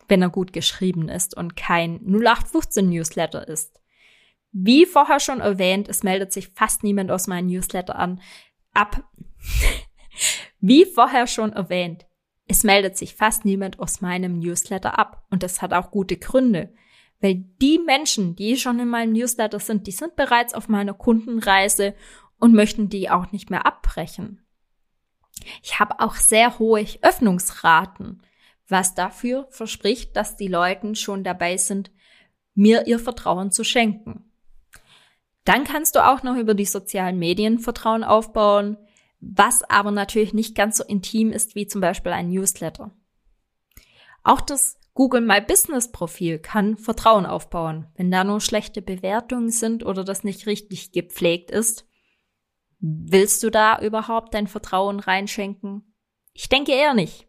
wenn 0.08 0.22
er 0.22 0.30
gut 0.30 0.54
geschrieben 0.54 1.10
ist 1.10 1.36
und 1.36 1.56
kein 1.56 2.00
0815 2.06 2.90
Newsletter 2.90 3.48
ist. 3.48 3.81
Wie 4.52 4.86
vorher 4.86 5.20
schon 5.20 5.40
erwähnt, 5.40 5.88
es 5.88 6.04
meldet 6.04 6.34
sich 6.34 6.50
fast 6.50 6.84
niemand 6.84 7.12
aus 7.12 7.28
meinem 7.28 7.48
Newsletter 7.48 7.96
an. 7.96 8.22
Ab. 8.74 9.04
Wie 10.60 10.86
vorher 10.86 11.26
schon 11.28 11.54
erwähnt, 11.54 12.06
es 12.48 12.64
meldet 12.64 12.98
sich 12.98 13.16
fast 13.16 13.46
niemand 13.46 13.80
aus 13.80 14.02
meinem 14.02 14.40
Newsletter 14.40 15.00
ab. 15.00 15.26
Und 15.30 15.42
das 15.42 15.62
hat 15.62 15.74
auch 15.74 15.90
gute 15.90 16.18
Gründe. 16.18 16.74
Weil 17.22 17.36
die 17.62 17.80
Menschen, 17.80 18.36
die 18.36 18.58
schon 18.58 18.80
in 18.80 18.90
meinem 18.90 19.14
Newsletter 19.14 19.60
sind, 19.60 19.88
die 19.88 19.92
sind 19.92 20.16
bereits 20.16 20.54
auf 20.54 20.68
meiner 20.68 20.94
Kundenreise 20.94 21.96
und 22.40 22.54
möchten 22.54 22.90
die 22.90 23.10
auch 23.10 23.32
nicht 23.32 23.50
mehr 23.50 23.66
abbrechen. 23.66 24.46
Ich 25.64 25.80
habe 25.80 26.00
auch 26.00 26.16
sehr 26.16 26.60
hohe 26.60 26.86
Öffnungsraten, 27.02 28.22
was 28.68 28.96
dafür 28.96 29.48
verspricht, 29.50 30.16
dass 30.16 30.36
die 30.36 30.48
Leute 30.48 30.96
schon 30.96 31.24
dabei 31.24 31.58
sind, 31.58 31.92
mir 32.54 32.88
ihr 32.88 33.00
Vertrauen 33.00 33.52
zu 33.52 33.64
schenken. 33.64 34.31
Dann 35.44 35.64
kannst 35.64 35.96
du 35.96 36.06
auch 36.06 36.24
noch 36.24 36.36
über 36.36 36.54
die 36.54 36.66
sozialen 36.66 37.18
Medien 37.18 37.60
Vertrauen 37.60 38.04
aufbauen, 38.04 38.78
was 39.20 39.64
aber 39.64 39.92
natürlich 39.92 40.34
nicht 40.34 40.56
ganz 40.56 40.78
so 40.78 40.84
intim 40.84 41.32
ist 41.32 41.56
wie 41.56 41.68
zum 41.68 41.82
Beispiel 41.82 42.12
ein 42.12 42.30
Newsletter. 42.30 42.92
Auch 44.24 44.42
das 44.42 44.78
Google 44.94 45.22
My 45.22 45.42
Business 45.42 45.92
Profil 45.92 46.40
kann 46.40 46.78
Vertrauen 46.78 47.26
aufbauen. 47.26 47.88
Wenn 47.96 48.12
da 48.12 48.24
nur 48.24 48.42
schlechte 48.42 48.82
Bewertungen 48.82 49.50
sind 49.50 49.86
oder 49.86 50.04
das 50.04 50.24
nicht 50.24 50.46
richtig 50.48 50.92
gepflegt 50.92 51.50
ist, 51.50 51.88
willst 52.80 53.42
du 53.44 53.50
da 53.50 53.80
überhaupt 53.82 54.34
dein 54.34 54.48
Vertrauen 54.48 55.00
reinschenken? 55.00 55.96
Ich 56.34 56.50
denke 56.50 56.74
eher 56.74 56.94
nicht. 56.94 57.28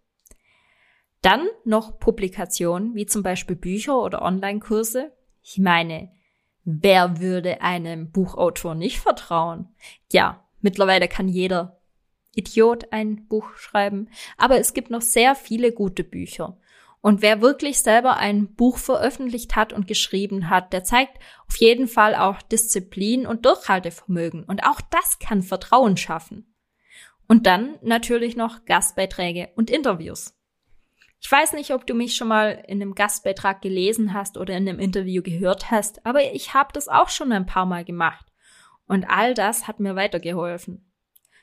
Dann 1.21 1.47
noch 1.64 2.00
Publikationen, 2.00 2.95
wie 2.95 3.07
zum 3.07 3.23
Beispiel 3.23 3.54
Bücher 3.54 4.00
oder 4.02 4.23
Online-Kurse. 4.23 5.12
Ich 5.40 5.59
meine, 5.59 6.11
wer 6.64 7.21
würde 7.21 7.61
einem 7.61 8.11
Buchautor 8.11 8.75
nicht 8.75 8.99
vertrauen? 8.99 9.69
Ja, 10.11 10.45
mittlerweile 10.61 11.09
kann 11.09 11.28
jeder 11.28 11.81
Idiot 12.35 12.92
ein 12.92 13.26
Buch 13.28 13.57
schreiben, 13.57 14.09
aber 14.38 14.59
es 14.59 14.73
gibt 14.75 14.90
noch 14.90 15.02
sehr 15.02 15.35
viele 15.35 15.73
gute 15.73 16.04
Bücher. 16.04 16.57
Und 17.02 17.21
wer 17.21 17.42
wirklich 17.42 17.81
selber 17.81 18.16
ein 18.16 18.54
Buch 18.54 18.78
veröffentlicht 18.78 19.57
hat 19.57 19.73
und 19.73 19.88
geschrieben 19.88 20.49
hat, 20.49 20.73
der 20.73 20.85
zeigt 20.85 21.19
auf 21.49 21.57
jeden 21.57 21.88
Fall 21.88 22.14
auch 22.14 22.40
Disziplin 22.42 23.26
und 23.26 23.45
Durchhaltevermögen. 23.45 24.45
Und 24.45 24.64
auch 24.64 24.81
das 24.81 25.19
kann 25.19 25.42
Vertrauen 25.42 25.97
schaffen. 25.97 26.54
Und 27.26 27.47
dann 27.47 27.76
natürlich 27.83 28.37
noch 28.37 28.64
Gastbeiträge 28.66 29.50
und 29.57 29.69
Interviews. 29.69 30.35
Ich 31.23 31.31
weiß 31.31 31.52
nicht, 31.52 31.73
ob 31.73 31.87
du 31.87 31.95
mich 31.95 32.17
schon 32.17 32.26
mal 32.26 32.64
in 32.67 32.83
einem 32.83 32.97
Gastbeitrag 32.97 33.62
gelesen 33.62 34.12
hast 34.12 34.37
oder 34.37 34.57
in 34.57 34.69
einem 34.69 34.81
Interview 34.81 35.23
gehört 35.23 35.71
hast, 35.71 36.05
aber 36.05 36.35
ich 36.35 36.52
habe 36.52 36.73
das 36.73 36.88
auch 36.88 37.09
schon 37.09 37.31
ein 37.31 37.47
paar 37.47 37.64
Mal 37.64 37.85
gemacht. 37.85 38.26
Und 38.87 39.05
all 39.05 39.33
das 39.33 39.69
hat 39.69 39.79
mir 39.79 39.95
weitergeholfen. 39.95 40.93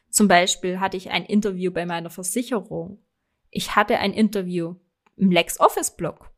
Zum 0.09 0.27
Beispiel 0.27 0.81
hatte 0.81 0.97
ich 0.97 1.11
ein 1.11 1.23
Interview 1.23 1.71
bei 1.71 1.85
meiner 1.85 2.09
Versicherung. 2.09 3.01
Ich 3.51 3.77
hatte 3.77 3.99
ein 3.99 4.13
Interview 4.13 4.75
im 5.15 5.31
LexOffice-Blog. 5.31 6.29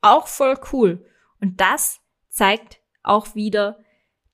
Auch 0.00 0.26
voll 0.26 0.58
cool. 0.72 1.06
Und 1.40 1.60
das 1.60 2.00
zeigt 2.28 2.80
auch 3.04 3.36
wieder, 3.36 3.78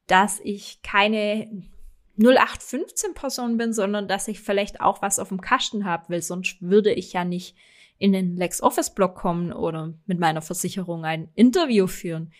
dass 0.06 0.40
ich 0.40 0.80
keine 0.82 1.68
0815 2.16 3.12
Person 3.12 3.58
bin, 3.58 3.74
sondern 3.74 4.08
dass 4.08 4.28
ich 4.28 4.40
vielleicht 4.40 4.80
auch 4.80 5.02
was 5.02 5.18
auf 5.18 5.28
dem 5.28 5.42
Kasten 5.42 5.84
haben 5.84 6.08
will. 6.08 6.22
Sonst 6.22 6.56
würde 6.62 6.92
ich 6.92 7.12
ja 7.12 7.24
nicht 7.24 7.54
in 8.00 8.12
den 8.12 8.36
LexOffice-Blog 8.36 9.14
kommen 9.14 9.52
oder 9.52 9.94
mit 10.06 10.18
meiner 10.18 10.42
Versicherung 10.42 11.04
ein 11.04 11.30
Interview 11.34 11.86
führen. 11.86 12.32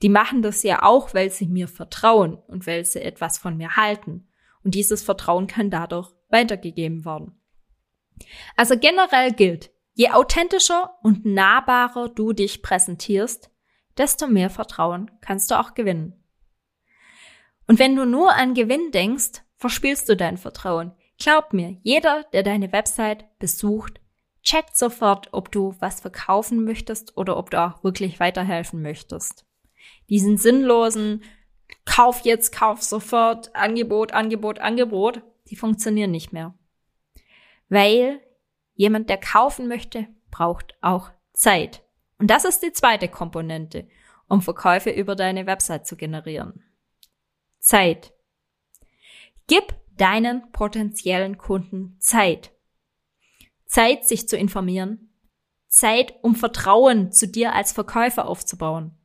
Die 0.00 0.08
machen 0.08 0.40
das 0.40 0.62
ja 0.62 0.82
auch, 0.82 1.12
weil 1.12 1.30
sie 1.30 1.46
mir 1.46 1.68
vertrauen 1.68 2.34
und 2.34 2.66
weil 2.66 2.86
sie 2.86 3.02
etwas 3.02 3.36
von 3.36 3.58
mir 3.58 3.76
halten. 3.76 4.28
Und 4.64 4.74
dieses 4.74 5.02
Vertrauen 5.02 5.46
kann 5.46 5.68
dadurch 5.68 6.10
weitergegeben 6.30 7.04
werden. 7.04 7.38
Also 8.56 8.78
generell 8.78 9.32
gilt, 9.32 9.70
Je 10.00 10.10
authentischer 10.12 10.96
und 11.02 11.26
nahbarer 11.26 12.08
du 12.08 12.32
dich 12.32 12.62
präsentierst, 12.62 13.50
desto 13.98 14.28
mehr 14.28 14.48
Vertrauen 14.48 15.10
kannst 15.20 15.50
du 15.50 15.58
auch 15.58 15.74
gewinnen. 15.74 16.24
Und 17.66 17.78
wenn 17.78 17.96
du 17.96 18.06
nur 18.06 18.32
an 18.32 18.54
Gewinn 18.54 18.92
denkst, 18.92 19.42
verspielst 19.56 20.08
du 20.08 20.16
dein 20.16 20.38
Vertrauen. 20.38 20.92
Glaub 21.18 21.52
mir, 21.52 21.76
jeder, 21.82 22.24
der 22.32 22.42
deine 22.42 22.72
Website 22.72 23.26
besucht, 23.38 24.00
checkt 24.42 24.76
sofort, 24.76 25.28
ob 25.32 25.50
du 25.52 25.74
was 25.80 26.00
verkaufen 26.00 26.64
möchtest 26.64 27.16
oder 27.16 27.36
ob 27.36 27.50
du 27.50 27.60
auch 27.60 27.84
wirklich 27.84 28.20
weiterhelfen 28.20 28.82
möchtest. 28.82 29.44
Diesen 30.08 30.36
sinnlosen 30.36 31.22
Kauf 31.84 32.22
jetzt, 32.24 32.52
Kauf 32.52 32.82
sofort, 32.82 33.54
Angebot, 33.54 34.12
Angebot, 34.12 34.58
Angebot, 34.58 35.22
die 35.48 35.56
funktionieren 35.56 36.10
nicht 36.10 36.32
mehr. 36.32 36.54
Weil 37.68 38.20
Jemand, 38.80 39.10
der 39.10 39.18
kaufen 39.18 39.68
möchte, 39.68 40.08
braucht 40.30 40.74
auch 40.80 41.10
Zeit. 41.34 41.82
Und 42.16 42.30
das 42.30 42.46
ist 42.46 42.62
die 42.62 42.72
zweite 42.72 43.08
Komponente, 43.08 43.86
um 44.26 44.40
Verkäufe 44.40 44.88
über 44.88 45.16
deine 45.16 45.44
Website 45.44 45.86
zu 45.86 45.96
generieren. 45.96 46.64
Zeit. 47.58 48.14
Gib 49.48 49.74
deinen 49.98 50.50
potenziellen 50.52 51.36
Kunden 51.36 51.96
Zeit. 51.98 52.52
Zeit, 53.70 54.04
sich 54.04 54.28
zu 54.28 54.36
informieren. 54.36 55.14
Zeit, 55.68 56.14
um 56.22 56.34
Vertrauen 56.34 57.12
zu 57.12 57.28
dir 57.28 57.54
als 57.54 57.70
Verkäufer 57.70 58.26
aufzubauen. 58.26 58.98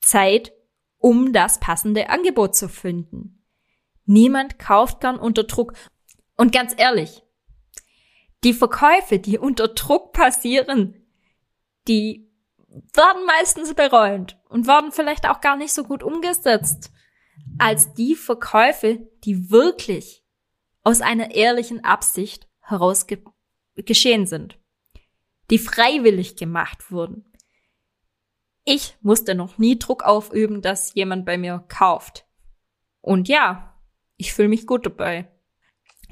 Zeit, 0.00 0.52
um 0.98 1.32
das 1.32 1.60
passende 1.60 2.10
Angebot 2.10 2.56
zu 2.56 2.68
finden. 2.68 3.44
Niemand 4.04 4.58
kauft 4.58 5.00
gern 5.00 5.16
unter 5.16 5.44
Druck. 5.44 5.74
Und 6.36 6.52
ganz 6.52 6.74
ehrlich, 6.76 7.22
die 8.42 8.52
Verkäufe, 8.52 9.20
die 9.20 9.38
unter 9.38 9.68
Druck 9.68 10.12
passieren, 10.12 11.06
die 11.86 12.28
werden 12.94 13.24
meistens 13.26 13.74
bereut 13.74 14.36
und 14.48 14.66
werden 14.66 14.90
vielleicht 14.90 15.28
auch 15.28 15.40
gar 15.40 15.56
nicht 15.56 15.72
so 15.72 15.84
gut 15.84 16.02
umgesetzt 16.02 16.90
als 17.58 17.94
die 17.94 18.16
Verkäufe, 18.16 19.08
die 19.22 19.52
wirklich 19.52 20.24
aus 20.82 21.00
einer 21.00 21.30
ehrlichen 21.30 21.84
Absicht 21.84 22.48
heraus 22.60 23.06
geschehen 23.76 24.26
sind, 24.26 24.58
die 25.50 25.58
freiwillig 25.58 26.36
gemacht 26.36 26.90
wurden. 26.90 27.24
Ich 28.64 28.96
musste 29.02 29.34
noch 29.34 29.58
nie 29.58 29.78
Druck 29.78 30.04
aufüben, 30.04 30.62
dass 30.62 30.94
jemand 30.94 31.26
bei 31.26 31.36
mir 31.36 31.64
kauft. 31.68 32.26
Und 33.00 33.28
ja, 33.28 33.78
ich 34.16 34.32
fühle 34.32 34.48
mich 34.48 34.66
gut 34.66 34.86
dabei. 34.86 35.30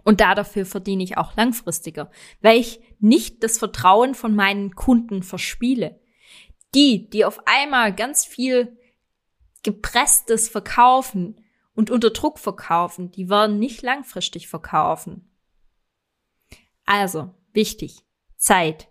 Und 0.05 0.20
da 0.20 0.35
dafür 0.35 0.66
verdiene 0.66 1.03
ich 1.05 1.16
auch 1.16 1.37
langfristiger, 1.37 2.11
weil 2.40 2.59
ich 2.59 2.81
nicht 2.98 3.42
das 3.42 3.59
Vertrauen 3.59 4.14
von 4.14 4.35
meinen 4.35 4.75
Kunden 4.75 5.22
verspiele. 5.22 6.01
Die, 6.75 7.09
die 7.09 7.25
auf 7.25 7.40
einmal 7.46 7.94
ganz 7.94 8.25
viel 8.25 8.77
gepresstes 9.62 10.48
verkaufen 10.48 11.40
und 11.75 11.90
unter 11.90 12.11
Druck 12.11 12.38
verkaufen, 12.38 13.11
die 13.12 13.29
werden 13.29 13.59
nicht 13.59 13.83
langfristig 13.83 14.48
verkaufen. 14.48 15.31
Also, 16.85 17.35
wichtig, 17.54 18.04
Zeit. 18.36 18.88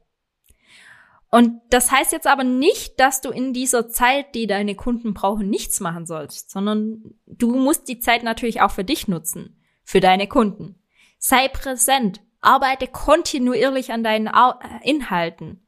Und 1.30 1.62
das 1.69 1.91
heißt 1.91 2.12
jetzt 2.12 2.28
aber 2.28 2.43
nicht, 2.43 3.00
dass 3.00 3.21
du 3.21 3.30
in 3.30 3.54
dieser 3.54 3.88
Zeit, 3.88 4.36
die 4.36 4.47
deine 4.47 4.76
Kunden 4.76 5.13
brauchen, 5.13 5.50
nichts 5.50 5.80
machen 5.80 6.06
sollst, 6.06 6.52
sondern 6.52 7.15
du 7.26 7.56
musst 7.56 7.88
die 7.88 8.00
Zeit 8.00 8.24
natürlich 8.24 8.62
auch 8.62 8.71
für 8.71 8.84
dich 8.84 9.08
nutzen, 9.08 9.58
für 9.84 10.02
deine 10.02 10.28
Kunden. 10.28 10.76
Sei 11.17 11.47
präsent. 11.47 12.21
Arbeite 12.41 12.88
kontinuierlich 12.88 13.91
an 13.91 14.04
deinen 14.04 14.28
äh, 14.28 14.89
Inhalten. 14.89 15.65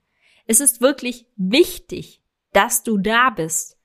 Es 0.47 0.60
ist 0.60 0.82
wirklich 0.82 1.27
wichtig, 1.36 2.23
dass 2.51 2.84
du 2.84 2.97
da 2.97 3.29
bist. 3.29 3.77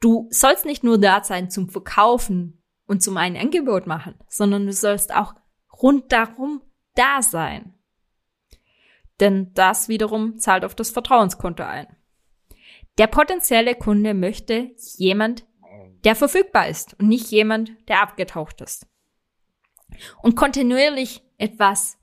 Du 0.00 0.28
sollst 0.30 0.64
nicht 0.64 0.82
nur 0.82 0.98
da 0.98 1.22
sein 1.22 1.50
zum 1.50 1.68
Verkaufen 1.68 2.62
und 2.86 3.02
zum 3.02 3.16
ein 3.16 3.36
Angebot 3.36 3.86
machen, 3.86 4.16
sondern 4.28 4.66
du 4.66 4.72
sollst 4.72 5.14
auch 5.14 5.34
runddarum 5.80 6.62
da 6.94 7.22
sein. 7.22 7.74
Denn 9.20 9.52
das 9.54 9.88
wiederum 9.88 10.38
zahlt 10.38 10.64
auf 10.64 10.74
das 10.74 10.90
Vertrauenskonto 10.90 11.62
ein. 11.62 11.86
Der 12.98 13.06
potenzielle 13.06 13.74
Kunde 13.74 14.14
möchte 14.14 14.70
jemand, 14.96 15.44
der 16.04 16.16
verfügbar 16.16 16.68
ist 16.68 16.98
und 16.98 17.08
nicht 17.08 17.30
jemand, 17.30 17.72
der 17.88 18.02
abgetaucht 18.02 18.60
ist. 18.60 18.86
Und 20.22 20.36
kontinuierlich 20.36 21.22
etwas 21.36 21.98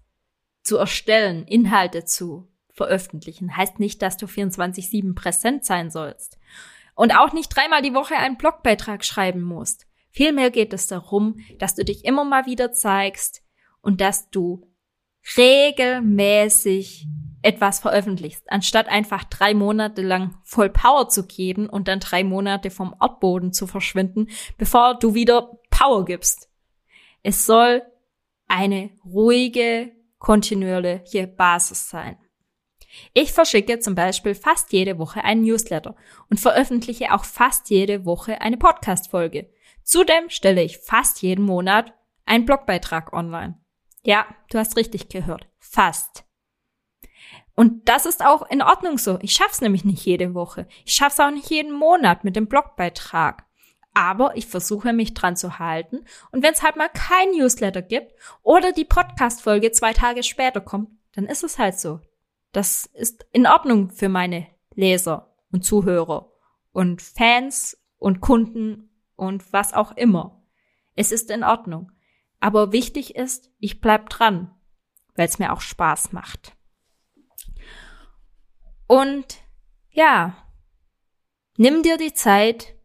zu 0.62 0.78
erstellen, 0.78 1.46
Inhalte 1.46 2.06
zu 2.06 2.48
veröffentlichen, 2.72 3.56
heißt 3.56 3.80
nicht, 3.80 4.02
dass 4.02 4.18
du 4.18 4.28
24-7 4.28 5.16
präsent 5.16 5.66
sein 5.66 5.90
sollst. 5.90 6.38
Und 6.96 7.18
auch 7.18 7.34
nicht 7.34 7.50
dreimal 7.50 7.82
die 7.82 7.94
Woche 7.94 8.16
einen 8.16 8.38
Blogbeitrag 8.38 9.06
schreiben 9.06 9.42
musst. 9.42 9.88
Vielmehr 10.12 10.52
geht 10.52 10.74
es 10.74 10.88
darum, 10.88 11.40
dass 11.60 11.76
du 11.76 11.86
dich 11.86 12.06
immer 12.06 12.26
mal 12.26 12.46
wieder 12.46 12.72
zeigst 12.72 13.44
und 13.82 14.02
dass 14.02 14.30
du 14.30 14.68
regelmäßig 15.36 17.08
etwas 17.42 17.80
veröffentlichst, 17.80 18.44
anstatt 18.52 18.88
einfach 18.88 19.24
drei 19.24 19.54
Monate 19.54 20.02
lang 20.02 20.38
voll 20.44 20.70
Power 20.70 21.10
zu 21.10 21.26
geben 21.26 21.70
und 21.70 21.88
dann 21.88 22.00
drei 22.00 22.24
Monate 22.24 22.70
vom 22.70 22.96
Erdboden 23.00 23.54
zu 23.54 23.68
verschwinden, 23.68 24.28
bevor 24.58 24.96
du 25.00 25.14
wieder 25.14 25.58
Power 25.70 26.06
gibst. 26.06 26.50
Es 27.24 27.46
soll 27.46 27.84
eine 28.48 28.92
ruhige, 29.06 29.92
kontinuierliche 30.20 31.28
Basis 31.28 31.90
sein. 31.90 32.18
Ich 33.14 33.32
verschicke 33.32 33.80
zum 33.80 33.96
Beispiel 33.96 34.34
fast 34.34 34.74
jede 34.74 34.98
Woche 34.98 35.24
einen 35.24 35.44
Newsletter 35.44 35.96
und 36.30 36.40
veröffentliche 36.40 37.14
auch 37.14 37.26
fast 37.26 37.70
jede 37.70 38.06
Woche 38.06 38.42
eine 38.42 38.58
Podcast-Folge. 38.58 39.50
Zudem 39.84 40.30
stelle 40.30 40.64
ich 40.64 40.80
fast 40.80 41.22
jeden 41.22 41.46
Monat 41.46 41.94
einen 42.26 42.46
Blogbeitrag 42.46 43.14
online. 43.14 43.60
Ja, 44.08 44.26
du 44.50 44.58
hast 44.58 44.78
richtig 44.78 45.10
gehört. 45.10 45.50
Fast. 45.60 46.24
Und 47.56 47.90
das 47.90 48.06
ist 48.06 48.26
auch 48.26 48.50
in 48.50 48.62
Ordnung 48.62 48.98
so. 48.98 49.20
Ich 49.22 49.34
schaff's 49.34 49.60
nämlich 49.60 49.84
nicht 49.84 50.06
jede 50.06 50.34
Woche. 50.34 50.66
Ich 50.86 50.94
schaff's 50.94 51.20
auch 51.20 51.30
nicht 51.30 51.50
jeden 51.50 51.74
Monat 51.74 52.24
mit 52.24 52.38
dem 52.38 52.48
Blogbeitrag. 52.48 53.46
Aber 53.94 54.38
ich 54.38 54.48
versuche 54.48 54.94
mich 54.94 55.14
dran 55.14 55.36
zu 55.36 55.60
halten. 55.60 56.06
Und 56.32 56.42
wenn 56.42 56.54
es 56.54 56.64
halt 56.64 56.78
mal 56.78 56.88
kein 56.88 57.32
Newsletter 57.32 57.82
gibt 57.82 58.14
oder 58.44 58.72
die 58.72 58.86
Podcast-Folge 58.86 59.74
zwei 59.74 59.92
Tage 59.92 60.24
später 60.24 60.62
kommt, 60.62 60.90
dann 61.12 61.26
ist 61.26 61.44
es 61.44 61.60
halt 61.60 61.78
so. 61.78 62.00
Das 62.54 62.86
ist 62.86 63.28
in 63.34 63.46
Ordnung 63.46 63.90
für 63.90 64.08
meine 64.08 64.48
Leser 64.74 65.36
und 65.52 65.66
Zuhörer 65.66 66.32
und 66.72 67.02
Fans 67.02 67.78
und 67.98 68.22
Kunden 68.22 68.90
und 69.18 69.52
was 69.52 69.74
auch 69.74 69.98
immer. 69.98 70.42
Es 70.96 71.12
ist 71.12 71.30
in 71.30 71.44
Ordnung. 71.44 71.92
Aber 72.40 72.72
wichtig 72.72 73.16
ist, 73.16 73.52
ich 73.60 73.82
bleib 73.82 74.10
dran, 74.10 74.54
weil 75.16 75.28
es 75.28 75.40
mir 75.40 75.54
auch 75.54 75.62
Spaß 75.62 76.12
macht. 76.12 76.56
Und 78.88 79.38
ja, 79.92 80.38
nimm 81.58 81.84
dir 81.84 81.98
die 81.98 82.14
Zeit, 82.14 82.76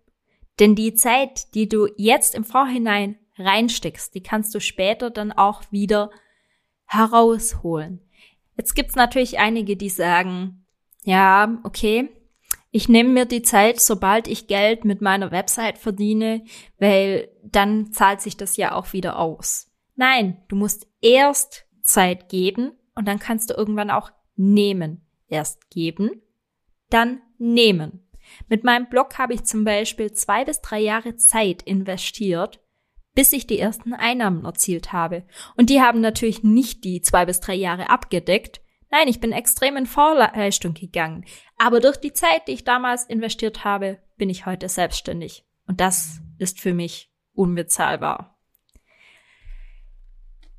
denn 0.58 0.74
die 0.74 0.94
Zeit, 0.94 1.54
die 1.54 1.68
du 1.68 1.88
jetzt 1.96 2.34
im 2.34 2.44
Vorhinein 2.44 3.18
reinsteckst, 3.38 4.14
die 4.14 4.22
kannst 4.22 4.54
du 4.54 4.60
später 4.60 5.10
dann 5.10 5.32
auch 5.32 5.62
wieder 5.70 6.10
herausholen. 6.86 8.00
Jetzt 8.56 8.74
gibt's 8.74 8.94
natürlich 8.94 9.38
einige, 9.38 9.76
die 9.76 9.88
sagen, 9.88 10.66
ja, 11.04 11.58
okay, 11.64 12.10
ich 12.72 12.88
nehme 12.88 13.10
mir 13.10 13.26
die 13.26 13.42
Zeit, 13.42 13.80
sobald 13.80 14.26
ich 14.26 14.46
Geld 14.46 14.86
mit 14.86 15.02
meiner 15.02 15.30
Website 15.30 15.76
verdiene, 15.76 16.42
weil 16.78 17.28
dann 17.44 17.92
zahlt 17.92 18.22
sich 18.22 18.38
das 18.38 18.56
ja 18.56 18.74
auch 18.74 18.94
wieder 18.94 19.18
aus. 19.18 19.70
Nein, 19.94 20.42
du 20.48 20.56
musst 20.56 20.88
erst 21.02 21.66
Zeit 21.82 22.30
geben 22.30 22.72
und 22.94 23.06
dann 23.06 23.18
kannst 23.18 23.50
du 23.50 23.54
irgendwann 23.54 23.90
auch 23.90 24.10
nehmen. 24.36 25.06
Erst 25.28 25.70
geben, 25.70 26.22
dann 26.88 27.20
nehmen. 27.38 28.08
Mit 28.48 28.64
meinem 28.64 28.88
Blog 28.88 29.18
habe 29.18 29.34
ich 29.34 29.44
zum 29.44 29.64
Beispiel 29.64 30.12
zwei 30.12 30.44
bis 30.44 30.62
drei 30.62 30.80
Jahre 30.80 31.16
Zeit 31.16 31.62
investiert, 31.62 32.60
bis 33.14 33.34
ich 33.34 33.46
die 33.46 33.58
ersten 33.58 33.92
Einnahmen 33.92 34.46
erzielt 34.46 34.92
habe. 34.92 35.24
Und 35.56 35.68
die 35.68 35.82
haben 35.82 36.00
natürlich 36.00 36.42
nicht 36.42 36.84
die 36.84 37.02
zwei 37.02 37.26
bis 37.26 37.40
drei 37.40 37.54
Jahre 37.54 37.90
abgedeckt. 37.90 38.61
Nein, 38.92 39.08
ich 39.08 39.20
bin 39.20 39.32
extrem 39.32 39.78
in 39.78 39.86
Vorleistung 39.86 40.74
gegangen. 40.74 41.24
Aber 41.56 41.80
durch 41.80 41.96
die 41.96 42.12
Zeit, 42.12 42.46
die 42.46 42.52
ich 42.52 42.64
damals 42.64 43.04
investiert 43.06 43.64
habe, 43.64 43.98
bin 44.18 44.28
ich 44.28 44.44
heute 44.44 44.68
selbstständig. 44.68 45.46
Und 45.66 45.80
das 45.80 46.20
ist 46.36 46.60
für 46.60 46.74
mich 46.74 47.10
unbezahlbar. 47.32 48.38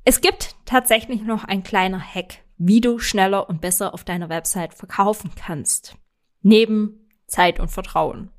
Es 0.02 0.20
gibt 0.20 0.56
tatsächlich 0.64 1.22
noch 1.22 1.44
ein 1.44 1.62
kleiner 1.62 2.00
Hack, 2.00 2.40
wie 2.58 2.80
du 2.80 2.98
schneller 2.98 3.48
und 3.48 3.60
besser 3.60 3.94
auf 3.94 4.02
deiner 4.02 4.28
Website 4.28 4.74
verkaufen 4.74 5.30
kannst. 5.36 5.96
Neben 6.42 7.08
Zeit 7.28 7.60
und 7.60 7.68
Vertrauen. 7.68 8.32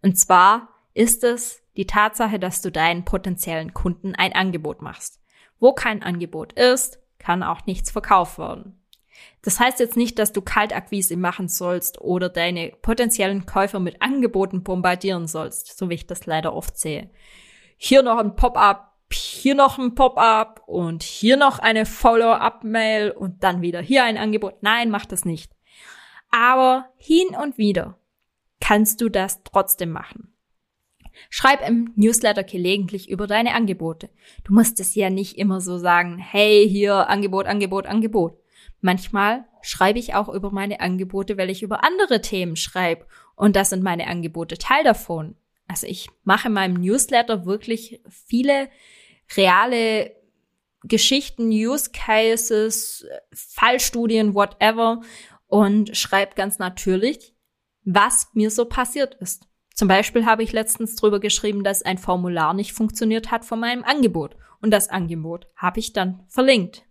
Und 0.00 0.18
zwar 0.18 0.68
ist 0.94 1.22
es 1.22 1.62
die 1.76 1.86
Tatsache, 1.86 2.38
dass 2.38 2.62
du 2.62 2.72
deinen 2.72 3.04
potenziellen 3.04 3.74
Kunden 3.74 4.14
ein 4.14 4.32
Angebot 4.32 4.80
machst. 4.80 5.20
Wo 5.60 5.74
kein 5.74 6.02
Angebot 6.02 6.54
ist, 6.54 6.98
kann 7.18 7.42
auch 7.42 7.66
nichts 7.66 7.90
verkauft 7.90 8.38
werden. 8.38 8.77
Das 9.42 9.60
heißt 9.60 9.80
jetzt 9.80 9.96
nicht, 9.96 10.18
dass 10.18 10.32
du 10.32 10.42
Kaltakquise 10.42 11.16
machen 11.16 11.48
sollst 11.48 12.00
oder 12.00 12.28
deine 12.28 12.72
potenziellen 12.82 13.46
Käufer 13.46 13.80
mit 13.80 14.02
Angeboten 14.02 14.62
bombardieren 14.62 15.26
sollst, 15.26 15.78
so 15.78 15.88
wie 15.88 15.94
ich 15.94 16.06
das 16.06 16.26
leider 16.26 16.54
oft 16.54 16.78
sehe. 16.78 17.10
Hier 17.76 18.02
noch 18.02 18.18
ein 18.18 18.34
Pop-up, 18.34 18.94
hier 19.12 19.54
noch 19.54 19.78
ein 19.78 19.94
Pop-up 19.94 20.62
und 20.66 21.02
hier 21.02 21.36
noch 21.36 21.58
eine 21.60 21.86
Follow-up-Mail 21.86 23.12
und 23.12 23.44
dann 23.44 23.62
wieder 23.62 23.80
hier 23.80 24.04
ein 24.04 24.18
Angebot. 24.18 24.62
Nein, 24.62 24.90
mach 24.90 25.06
das 25.06 25.24
nicht. 25.24 25.52
Aber 26.30 26.86
hin 26.96 27.28
und 27.40 27.56
wieder 27.58 27.98
kannst 28.60 29.00
du 29.00 29.08
das 29.08 29.42
trotzdem 29.44 29.90
machen. 29.90 30.34
Schreib 31.30 31.66
im 31.66 31.92
Newsletter 31.96 32.44
gelegentlich 32.44 33.08
über 33.08 33.26
deine 33.26 33.54
Angebote. 33.54 34.08
Du 34.44 34.54
musst 34.54 34.78
es 34.80 34.94
ja 34.94 35.10
nicht 35.10 35.36
immer 35.36 35.60
so 35.60 35.78
sagen, 35.78 36.18
hey, 36.18 36.68
hier 36.68 37.08
Angebot, 37.08 37.46
Angebot, 37.46 37.86
Angebot. 37.86 38.38
Manchmal 38.80 39.44
schreibe 39.62 39.98
ich 39.98 40.14
auch 40.14 40.28
über 40.28 40.50
meine 40.50 40.80
Angebote, 40.80 41.36
weil 41.36 41.50
ich 41.50 41.62
über 41.62 41.84
andere 41.84 42.20
Themen 42.20 42.56
schreibe. 42.56 43.06
Und 43.34 43.56
das 43.56 43.70
sind 43.70 43.82
meine 43.82 44.06
Angebote 44.06 44.58
Teil 44.58 44.84
davon. 44.84 45.36
Also 45.66 45.86
ich 45.86 46.08
mache 46.24 46.48
in 46.48 46.54
meinem 46.54 46.80
Newsletter 46.80 47.44
wirklich 47.44 48.00
viele 48.08 48.68
reale 49.36 50.16
Geschichten, 50.84 51.48
Use 51.50 51.90
Cases, 51.92 53.04
Fallstudien, 53.32 54.34
whatever 54.34 55.02
und 55.46 55.96
schreibe 55.96 56.34
ganz 56.34 56.58
natürlich, 56.58 57.34
was 57.84 58.28
mir 58.32 58.50
so 58.50 58.64
passiert 58.64 59.14
ist. 59.16 59.46
Zum 59.74 59.88
Beispiel 59.88 60.26
habe 60.26 60.42
ich 60.42 60.52
letztens 60.52 60.96
drüber 60.96 61.20
geschrieben, 61.20 61.62
dass 61.64 61.82
ein 61.82 61.98
Formular 61.98 62.54
nicht 62.54 62.72
funktioniert 62.72 63.30
hat 63.30 63.44
von 63.44 63.60
meinem 63.60 63.84
Angebot. 63.84 64.36
Und 64.60 64.72
das 64.72 64.88
Angebot 64.88 65.46
habe 65.56 65.78
ich 65.78 65.92
dann 65.92 66.24
verlinkt. 66.28 66.84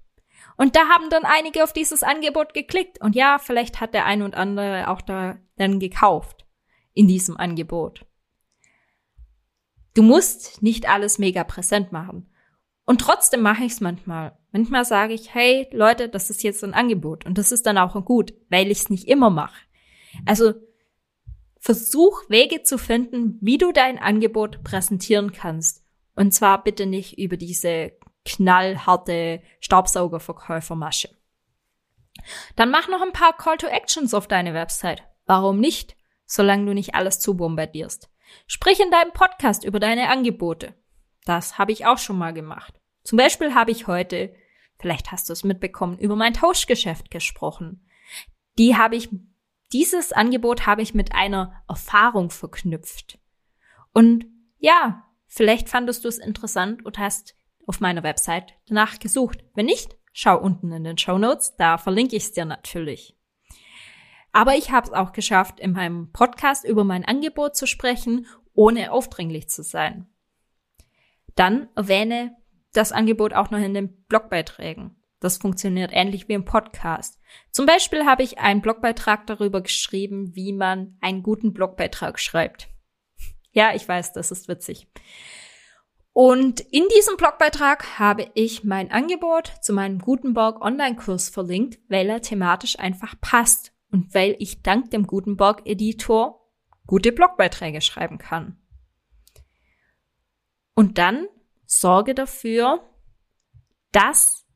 Und 0.57 0.75
da 0.75 0.89
haben 0.89 1.09
dann 1.09 1.23
einige 1.23 1.63
auf 1.63 1.71
dieses 1.71 2.03
Angebot 2.03 2.53
geklickt. 2.53 2.99
Und 2.99 3.15
ja, 3.15 3.37
vielleicht 3.37 3.79
hat 3.79 3.93
der 3.93 4.05
ein 4.05 4.23
und 4.23 4.35
andere 4.35 4.89
auch 4.89 5.01
da 5.01 5.37
dann 5.55 5.79
gekauft 5.79 6.45
in 6.93 7.07
diesem 7.07 7.37
Angebot. 7.37 8.05
Du 9.93 10.01
musst 10.03 10.61
nicht 10.61 10.89
alles 10.89 11.19
mega 11.19 11.43
präsent 11.43 11.91
machen. 11.91 12.31
Und 12.85 13.01
trotzdem 13.01 13.41
mache 13.41 13.63
ich 13.63 13.73
es 13.73 13.81
manchmal. 13.81 14.37
Manchmal 14.51 14.85
sage 14.85 15.13
ich, 15.13 15.33
hey 15.33 15.67
Leute, 15.71 16.09
das 16.09 16.29
ist 16.29 16.41
jetzt 16.41 16.63
ein 16.63 16.73
Angebot. 16.73 17.25
Und 17.25 17.37
das 17.37 17.51
ist 17.51 17.65
dann 17.65 17.77
auch 17.77 18.03
gut, 18.05 18.33
weil 18.49 18.71
ich 18.71 18.79
es 18.79 18.89
nicht 18.89 19.07
immer 19.07 19.29
mache. 19.29 19.59
Also 20.25 20.53
versuch 21.59 22.29
Wege 22.29 22.63
zu 22.63 22.77
finden, 22.77 23.37
wie 23.41 23.57
du 23.57 23.71
dein 23.71 23.99
Angebot 23.99 24.63
präsentieren 24.63 25.31
kannst. 25.33 25.83
Und 26.15 26.33
zwar 26.33 26.63
bitte 26.63 26.85
nicht 26.85 27.19
über 27.19 27.37
diese 27.37 27.91
knallharte 28.27 29.41
Staubsaugerverkäufermasche. 29.61 31.09
Dann 32.55 32.69
mach 32.69 32.87
noch 32.87 33.01
ein 33.01 33.13
paar 33.13 33.35
Call 33.35 33.57
to 33.57 33.67
Actions 33.67 34.13
auf 34.13 34.27
deine 34.27 34.53
Website. 34.53 35.03
Warum 35.25 35.59
nicht? 35.59 35.95
Solange 36.25 36.65
du 36.65 36.73
nicht 36.73 36.93
alles 36.93 37.19
zu 37.19 37.37
bombardierst. 37.37 38.09
Sprich 38.47 38.79
in 38.79 38.91
deinem 38.91 39.13
Podcast 39.13 39.63
über 39.63 39.79
deine 39.79 40.09
Angebote. 40.09 40.73
Das 41.25 41.57
habe 41.57 41.71
ich 41.71 41.85
auch 41.85 41.97
schon 41.97 42.17
mal 42.17 42.33
gemacht. 42.33 42.81
Zum 43.03 43.17
Beispiel 43.17 43.53
habe 43.53 43.71
ich 43.71 43.87
heute, 43.87 44.35
vielleicht 44.77 45.11
hast 45.11 45.29
du 45.29 45.33
es 45.33 45.45
mitbekommen, 45.45 45.97
über 45.97 46.15
mein 46.15 46.33
Tauschgeschäft 46.33 47.09
gesprochen. 47.09 47.85
Die 48.57 48.75
habe 48.75 48.97
ich, 48.97 49.09
dieses 49.71 50.11
Angebot 50.11 50.65
habe 50.65 50.81
ich 50.81 50.93
mit 50.93 51.13
einer 51.13 51.63
Erfahrung 51.69 52.29
verknüpft. 52.29 53.19
Und 53.93 54.25
ja, 54.57 55.05
vielleicht 55.27 55.69
fandest 55.69 56.03
du 56.03 56.09
es 56.09 56.17
interessant 56.17 56.85
und 56.85 56.97
hast 56.97 57.36
auf 57.67 57.79
meiner 57.79 58.01
Website 58.01 58.55
danach 58.67 58.97
gesucht. 58.97 59.43
Wenn 59.53 59.67
nicht, 59.67 59.95
schau 60.13 60.39
unten 60.39 60.71
in 60.71 60.83
den 60.83 60.97
Show 60.97 61.19
Notes, 61.19 61.55
da 61.57 61.77
verlinke 61.77 62.15
ich 62.15 62.23
es 62.23 62.31
dir 62.31 62.45
natürlich. 62.45 63.15
Aber 64.31 64.55
ich 64.55 64.71
habe 64.71 64.87
es 64.87 64.93
auch 64.93 65.11
geschafft, 65.11 65.59
in 65.59 65.73
meinem 65.73 66.11
Podcast 66.11 66.65
über 66.65 66.83
mein 66.83 67.05
Angebot 67.05 67.55
zu 67.55 67.67
sprechen, 67.67 68.25
ohne 68.53 68.91
aufdringlich 68.91 69.49
zu 69.49 69.63
sein. 69.63 70.07
Dann 71.35 71.69
erwähne 71.75 72.35
das 72.73 72.91
Angebot 72.91 73.33
auch 73.33 73.51
noch 73.51 73.59
in 73.59 73.73
den 73.73 74.05
Blogbeiträgen. 74.05 74.95
Das 75.19 75.37
funktioniert 75.37 75.91
ähnlich 75.93 76.27
wie 76.27 76.33
im 76.33 76.45
Podcast. 76.45 77.19
Zum 77.51 77.65
Beispiel 77.65 78.05
habe 78.05 78.23
ich 78.23 78.37
einen 78.37 78.61
Blogbeitrag 78.61 79.25
darüber 79.25 79.61
geschrieben, 79.61 80.35
wie 80.35 80.53
man 80.53 80.97
einen 81.01 81.23
guten 81.23 81.53
Blogbeitrag 81.53 82.19
schreibt. 82.19 82.69
Ja, 83.51 83.73
ich 83.73 83.87
weiß, 83.87 84.13
das 84.13 84.31
ist 84.31 84.47
witzig. 84.47 84.87
Und 86.19 86.61
in 86.61 86.83
diesem 86.95 87.15
Blogbeitrag 87.15 87.99
habe 87.99 88.31
ich 88.33 88.63
mein 88.63 88.89
Angebot 88.89 89.53
zu 89.61 89.71
meinem 89.71 89.99
Gutenberg 89.99 90.59
Online-Kurs 90.61 91.29
verlinkt, 91.29 91.77
weil 91.89 92.09
er 92.09 92.23
thematisch 92.23 92.79
einfach 92.79 93.13
passt 93.21 93.71
und 93.91 94.15
weil 94.15 94.35
ich 94.39 94.63
dank 94.63 94.89
dem 94.89 95.05
Gutenberg 95.05 95.61
Editor 95.65 96.43
gute 96.87 97.11
Blogbeiträge 97.11 97.81
schreiben 97.81 98.17
kann. 98.17 98.57
Und 100.73 100.97
dann 100.97 101.27
sorge 101.67 102.15
dafür, 102.15 102.79
dass 103.91 104.47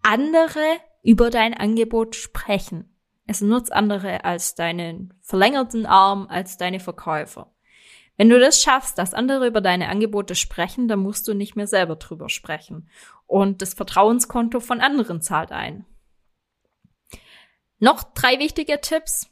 andere 0.00 0.64
über 1.02 1.28
dein 1.28 1.52
Angebot 1.52 2.16
sprechen. 2.16 2.98
Es 3.26 3.42
nutzt 3.42 3.70
andere 3.70 4.24
als 4.24 4.54
deinen 4.54 5.12
verlängerten 5.20 5.84
Arm, 5.84 6.26
als 6.30 6.56
deine 6.56 6.80
Verkäufer. 6.80 7.54
Wenn 8.16 8.28
du 8.28 8.38
das 8.38 8.62
schaffst, 8.62 8.98
dass 8.98 9.14
andere 9.14 9.46
über 9.46 9.60
deine 9.60 9.88
Angebote 9.88 10.34
sprechen, 10.34 10.86
dann 10.86 11.00
musst 11.00 11.26
du 11.26 11.34
nicht 11.34 11.56
mehr 11.56 11.66
selber 11.66 11.96
drüber 11.96 12.28
sprechen. 12.28 12.88
Und 13.26 13.62
das 13.62 13.74
Vertrauenskonto 13.74 14.60
von 14.60 14.80
anderen 14.80 15.22
zahlt 15.22 15.52
ein. 15.52 15.86
Noch 17.78 18.02
drei 18.02 18.38
wichtige 18.38 18.80
Tipps. 18.80 19.28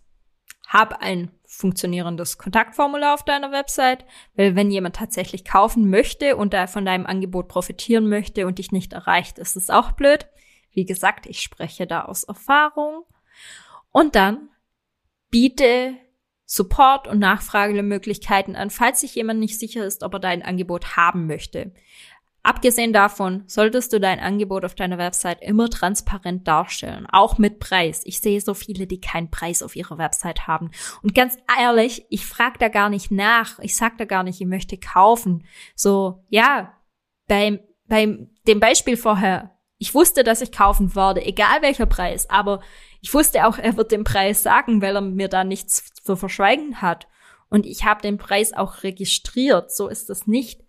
Hab 0.67 1.03
ein 1.03 1.31
funktionierendes 1.47 2.39
Kontaktformular 2.39 3.15
auf 3.15 3.25
deiner 3.25 3.51
Website, 3.51 4.05
weil 4.35 4.55
wenn 4.55 4.71
jemand 4.71 4.97
tatsächlich 4.97 5.45
kaufen 5.45 5.91
möchte 5.91 6.37
und 6.37 6.55
da 6.55 6.67
von 6.69 6.85
deinem 6.85 7.07
Angebot 7.07 7.49
profitieren 7.49 8.09
möchte 8.09 8.47
und 8.47 8.59
dich 8.59 8.71
nicht 8.71 8.93
erreicht, 8.93 9.39
ist 9.39 9.57
es 9.57 9.69
auch 9.69 9.93
blöd. 9.93 10.29
Wie 10.73 10.85
gesagt, 10.85 11.27
ich 11.27 11.41
spreche 11.41 11.87
da 11.87 12.05
aus 12.05 12.25
Erfahrung. 12.25 13.05
Und 13.91 14.15
dann 14.15 14.49
biete 15.31 15.97
Support 16.53 17.07
und 17.07 17.21
Nachfragemöglichkeiten 17.21 18.57
an, 18.57 18.71
falls 18.71 18.99
sich 18.99 19.15
jemand 19.15 19.39
nicht 19.39 19.57
sicher 19.57 19.85
ist, 19.85 20.03
ob 20.03 20.15
er 20.15 20.19
dein 20.19 20.43
Angebot 20.43 20.97
haben 20.97 21.29
möchte. 21.29 21.73
Abgesehen 22.43 22.93
davon 22.93 23.45
solltest 23.47 23.93
du 23.93 24.01
dein 24.01 24.19
Angebot 24.19 24.65
auf 24.65 24.75
deiner 24.75 24.99
Website 24.99 25.41
immer 25.43 25.71
transparent 25.71 26.49
darstellen, 26.49 27.07
auch 27.07 27.39
mit 27.39 27.61
Preis. 27.61 28.03
Ich 28.05 28.19
sehe 28.19 28.41
so 28.41 28.55
viele, 28.55 28.89
die 28.89 29.01
keinen 29.01 29.31
Preis 29.31 29.63
auf 29.63 29.77
ihrer 29.77 29.97
Website 29.97 30.49
haben. 30.49 30.73
Und 31.05 31.15
ganz 31.15 31.39
ehrlich, 31.57 32.05
ich 32.11 32.27
frage 32.27 32.59
da 32.59 32.67
gar 32.67 32.89
nicht 32.89 33.13
nach. 33.13 33.61
Ich 33.61 33.77
sag 33.77 33.97
da 33.99 34.05
gar 34.05 34.25
nicht, 34.25 34.41
ich 34.41 34.47
möchte 34.49 34.77
kaufen. 34.77 35.47
So, 35.77 36.25
ja, 36.31 36.77
beim, 37.29 37.61
beim 37.87 38.31
dem 38.49 38.59
Beispiel 38.59 38.97
vorher, 38.97 39.57
ich 39.81 39.95
wusste, 39.95 40.25
dass 40.25 40.43
ich 40.43 40.53
kaufen 40.53 40.95
werde, 40.95 41.25
egal 41.25 41.63
welcher 41.63 41.87
Preis, 41.87 42.29
aber 42.29 42.61
ich 43.01 43.15
wusste 43.15 43.47
auch, 43.47 43.57
er 43.57 43.79
wird 43.79 43.93
den 43.93 44.05
Preis 44.05 44.43
sagen, 44.43 44.83
weil 44.83 44.95
er 44.95 45.01
mir 45.01 45.29
da 45.29 45.43
nichts 45.43 45.95
zu 45.95 46.17
verschweigen 46.17 46.83
hat. 46.83 47.09
Und 47.49 47.65
ich 47.65 47.87
habe 47.87 48.03
den 48.03 48.19
Preis 48.19 48.53
auch 48.53 48.83
registriert, 48.83 49.73
so 49.73 49.89
ist 49.89 50.11
das 50.11 50.27
nicht. 50.27 50.61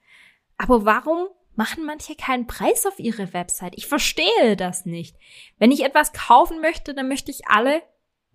Aber 0.58 0.86
warum 0.86 1.28
machen 1.56 1.86
manche 1.86 2.16
keinen 2.16 2.48
Preis 2.48 2.86
auf 2.86 3.00
ihre 3.00 3.34
Website? 3.34 3.74
Ich 3.76 3.86
verstehe 3.86 4.56
das 4.56 4.86
nicht. 4.86 5.18
Wenn 5.60 5.72
ich 5.72 5.84
etwas 5.84 6.14
kaufen 6.14 6.62
möchte, 6.62 6.94
dann 6.94 7.10
möchte 7.10 7.32
ich 7.32 7.48
alle 7.48 7.82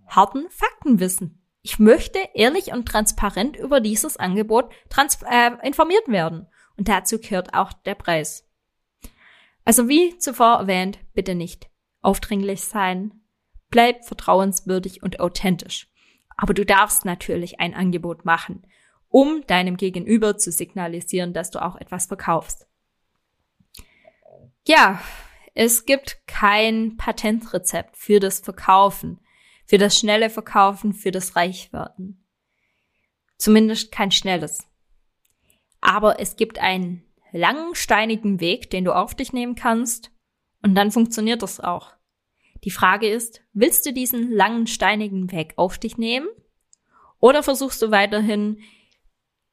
harten 0.07 0.45
Fakten 0.51 1.01
wissen. 1.01 1.43
Ich 1.63 1.79
möchte 1.79 2.19
ehrlich 2.35 2.75
und 2.75 2.87
transparent 2.87 3.57
über 3.57 3.81
dieses 3.81 4.19
Angebot 4.19 4.71
trans 4.91 5.21
äh, 5.23 5.53
informiert 5.67 6.07
werden. 6.07 6.49
Und 6.77 6.89
dazu 6.89 7.19
gehört 7.19 7.55
auch 7.55 7.73
der 7.73 7.95
Preis. 7.95 8.46
Also 9.67 9.89
wie 9.89 10.17
zuvor 10.17 10.61
erwähnt, 10.61 11.01
bitte 11.13 11.35
nicht 11.35 11.69
aufdringlich 12.01 12.61
sein, 12.63 13.21
bleib 13.69 14.05
vertrauenswürdig 14.05 15.03
und 15.03 15.19
authentisch. 15.19 15.89
Aber 16.37 16.55
du 16.55 16.65
darfst 16.65 17.05
natürlich 17.05 17.59
ein 17.59 17.75
Angebot 17.75 18.25
machen, 18.25 18.65
um 19.09 19.45
deinem 19.49 19.77
Gegenüber 19.77 20.39
zu 20.39 20.53
signalisieren, 20.53 21.33
dass 21.33 21.51
du 21.51 21.61
auch 21.61 21.75
etwas 21.77 22.07
verkaufst. 22.07 22.69
Ja, 24.69 25.03
es 25.55 25.85
gibt 25.85 26.27
kein 26.29 26.97
Patentrezept 26.97 27.97
für 27.97 28.21
das 28.21 28.39
Verkaufen, 28.39 29.19
für 29.65 29.79
das 29.79 29.99
schnelle 29.99 30.31
Verkaufen, 30.31 30.93
für 30.93 31.11
das 31.11 31.35
Reichwerden. 31.35 32.25
Zumindest 33.37 33.91
kein 33.91 34.13
schnelles. 34.13 34.65
Aber 35.81 36.21
es 36.21 36.37
gibt 36.37 36.61
einen 36.61 37.06
langen, 37.37 37.75
steinigen 37.75 38.41
Weg, 38.41 38.71
den 38.71 38.85
du 38.85 38.95
auf 38.95 39.15
dich 39.15 39.33
nehmen 39.33 39.55
kannst, 39.55 40.11
und 40.63 40.75
dann 40.75 40.91
funktioniert 40.91 41.43
das 41.43 41.61
auch. 41.61 41.93
Die 42.65 42.71
Frage 42.71 43.09
ist, 43.09 43.43
willst 43.53 43.87
du 43.87 43.93
diesen 43.93 44.33
langen, 44.33 44.67
steinigen 44.67 45.31
Weg 45.31 45.53
auf 45.57 45.79
dich 45.79 45.99
nehmen? 45.99 46.27
Oder 47.21 47.43
versuchst 47.43 47.81
du 47.83 47.91
weiterhin, 47.91 48.61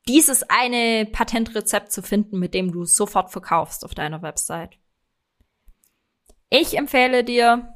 dieses 0.08 0.44
eine 0.50 1.06
Patentrezept 1.06 1.92
zu 1.92 2.02
finden, 2.02 2.40
mit 2.40 2.54
dem 2.54 2.72
du 2.72 2.86
sofort 2.86 3.32
verkaufst 3.32 3.86
auf 3.86 3.94
deiner 3.94 4.22
Website? 4.22 4.78
Ich 6.50 6.78
empfehle 6.78 7.24
dir, 7.24 7.76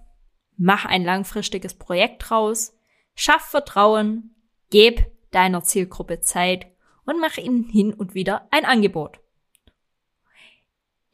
mach 0.58 0.86
ein 0.86 1.04
langfristiges 1.04 1.76
Projekt 1.76 2.30
draus, 2.30 2.76
schaff 3.16 3.44
Vertrauen, 3.44 4.36
gib 4.70 5.06
deiner 5.32 5.64
Zielgruppe 5.64 6.22
Zeit 6.22 6.68
und 7.06 7.20
mach 7.20 7.38
ihnen 7.38 7.64
hin 7.64 7.94
und 7.94 8.14
wieder 8.14 8.48
ein 8.52 8.66
Angebot. 8.66 9.20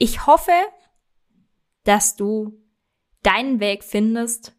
Ich 0.03 0.27
hoffe, 0.27 0.51
dass 1.85 2.17
du 2.17 2.61
deinen 3.21 3.61
Weg 3.61 3.85
findest 3.85 4.53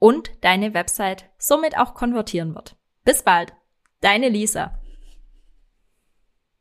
und 0.00 0.32
deine 0.40 0.74
Website 0.74 1.30
somit 1.38 1.78
auch 1.78 1.94
konvertieren 1.94 2.56
wird. 2.56 2.76
Bis 3.04 3.22
bald, 3.22 3.54
deine 4.00 4.28
Lisa. 4.28 4.76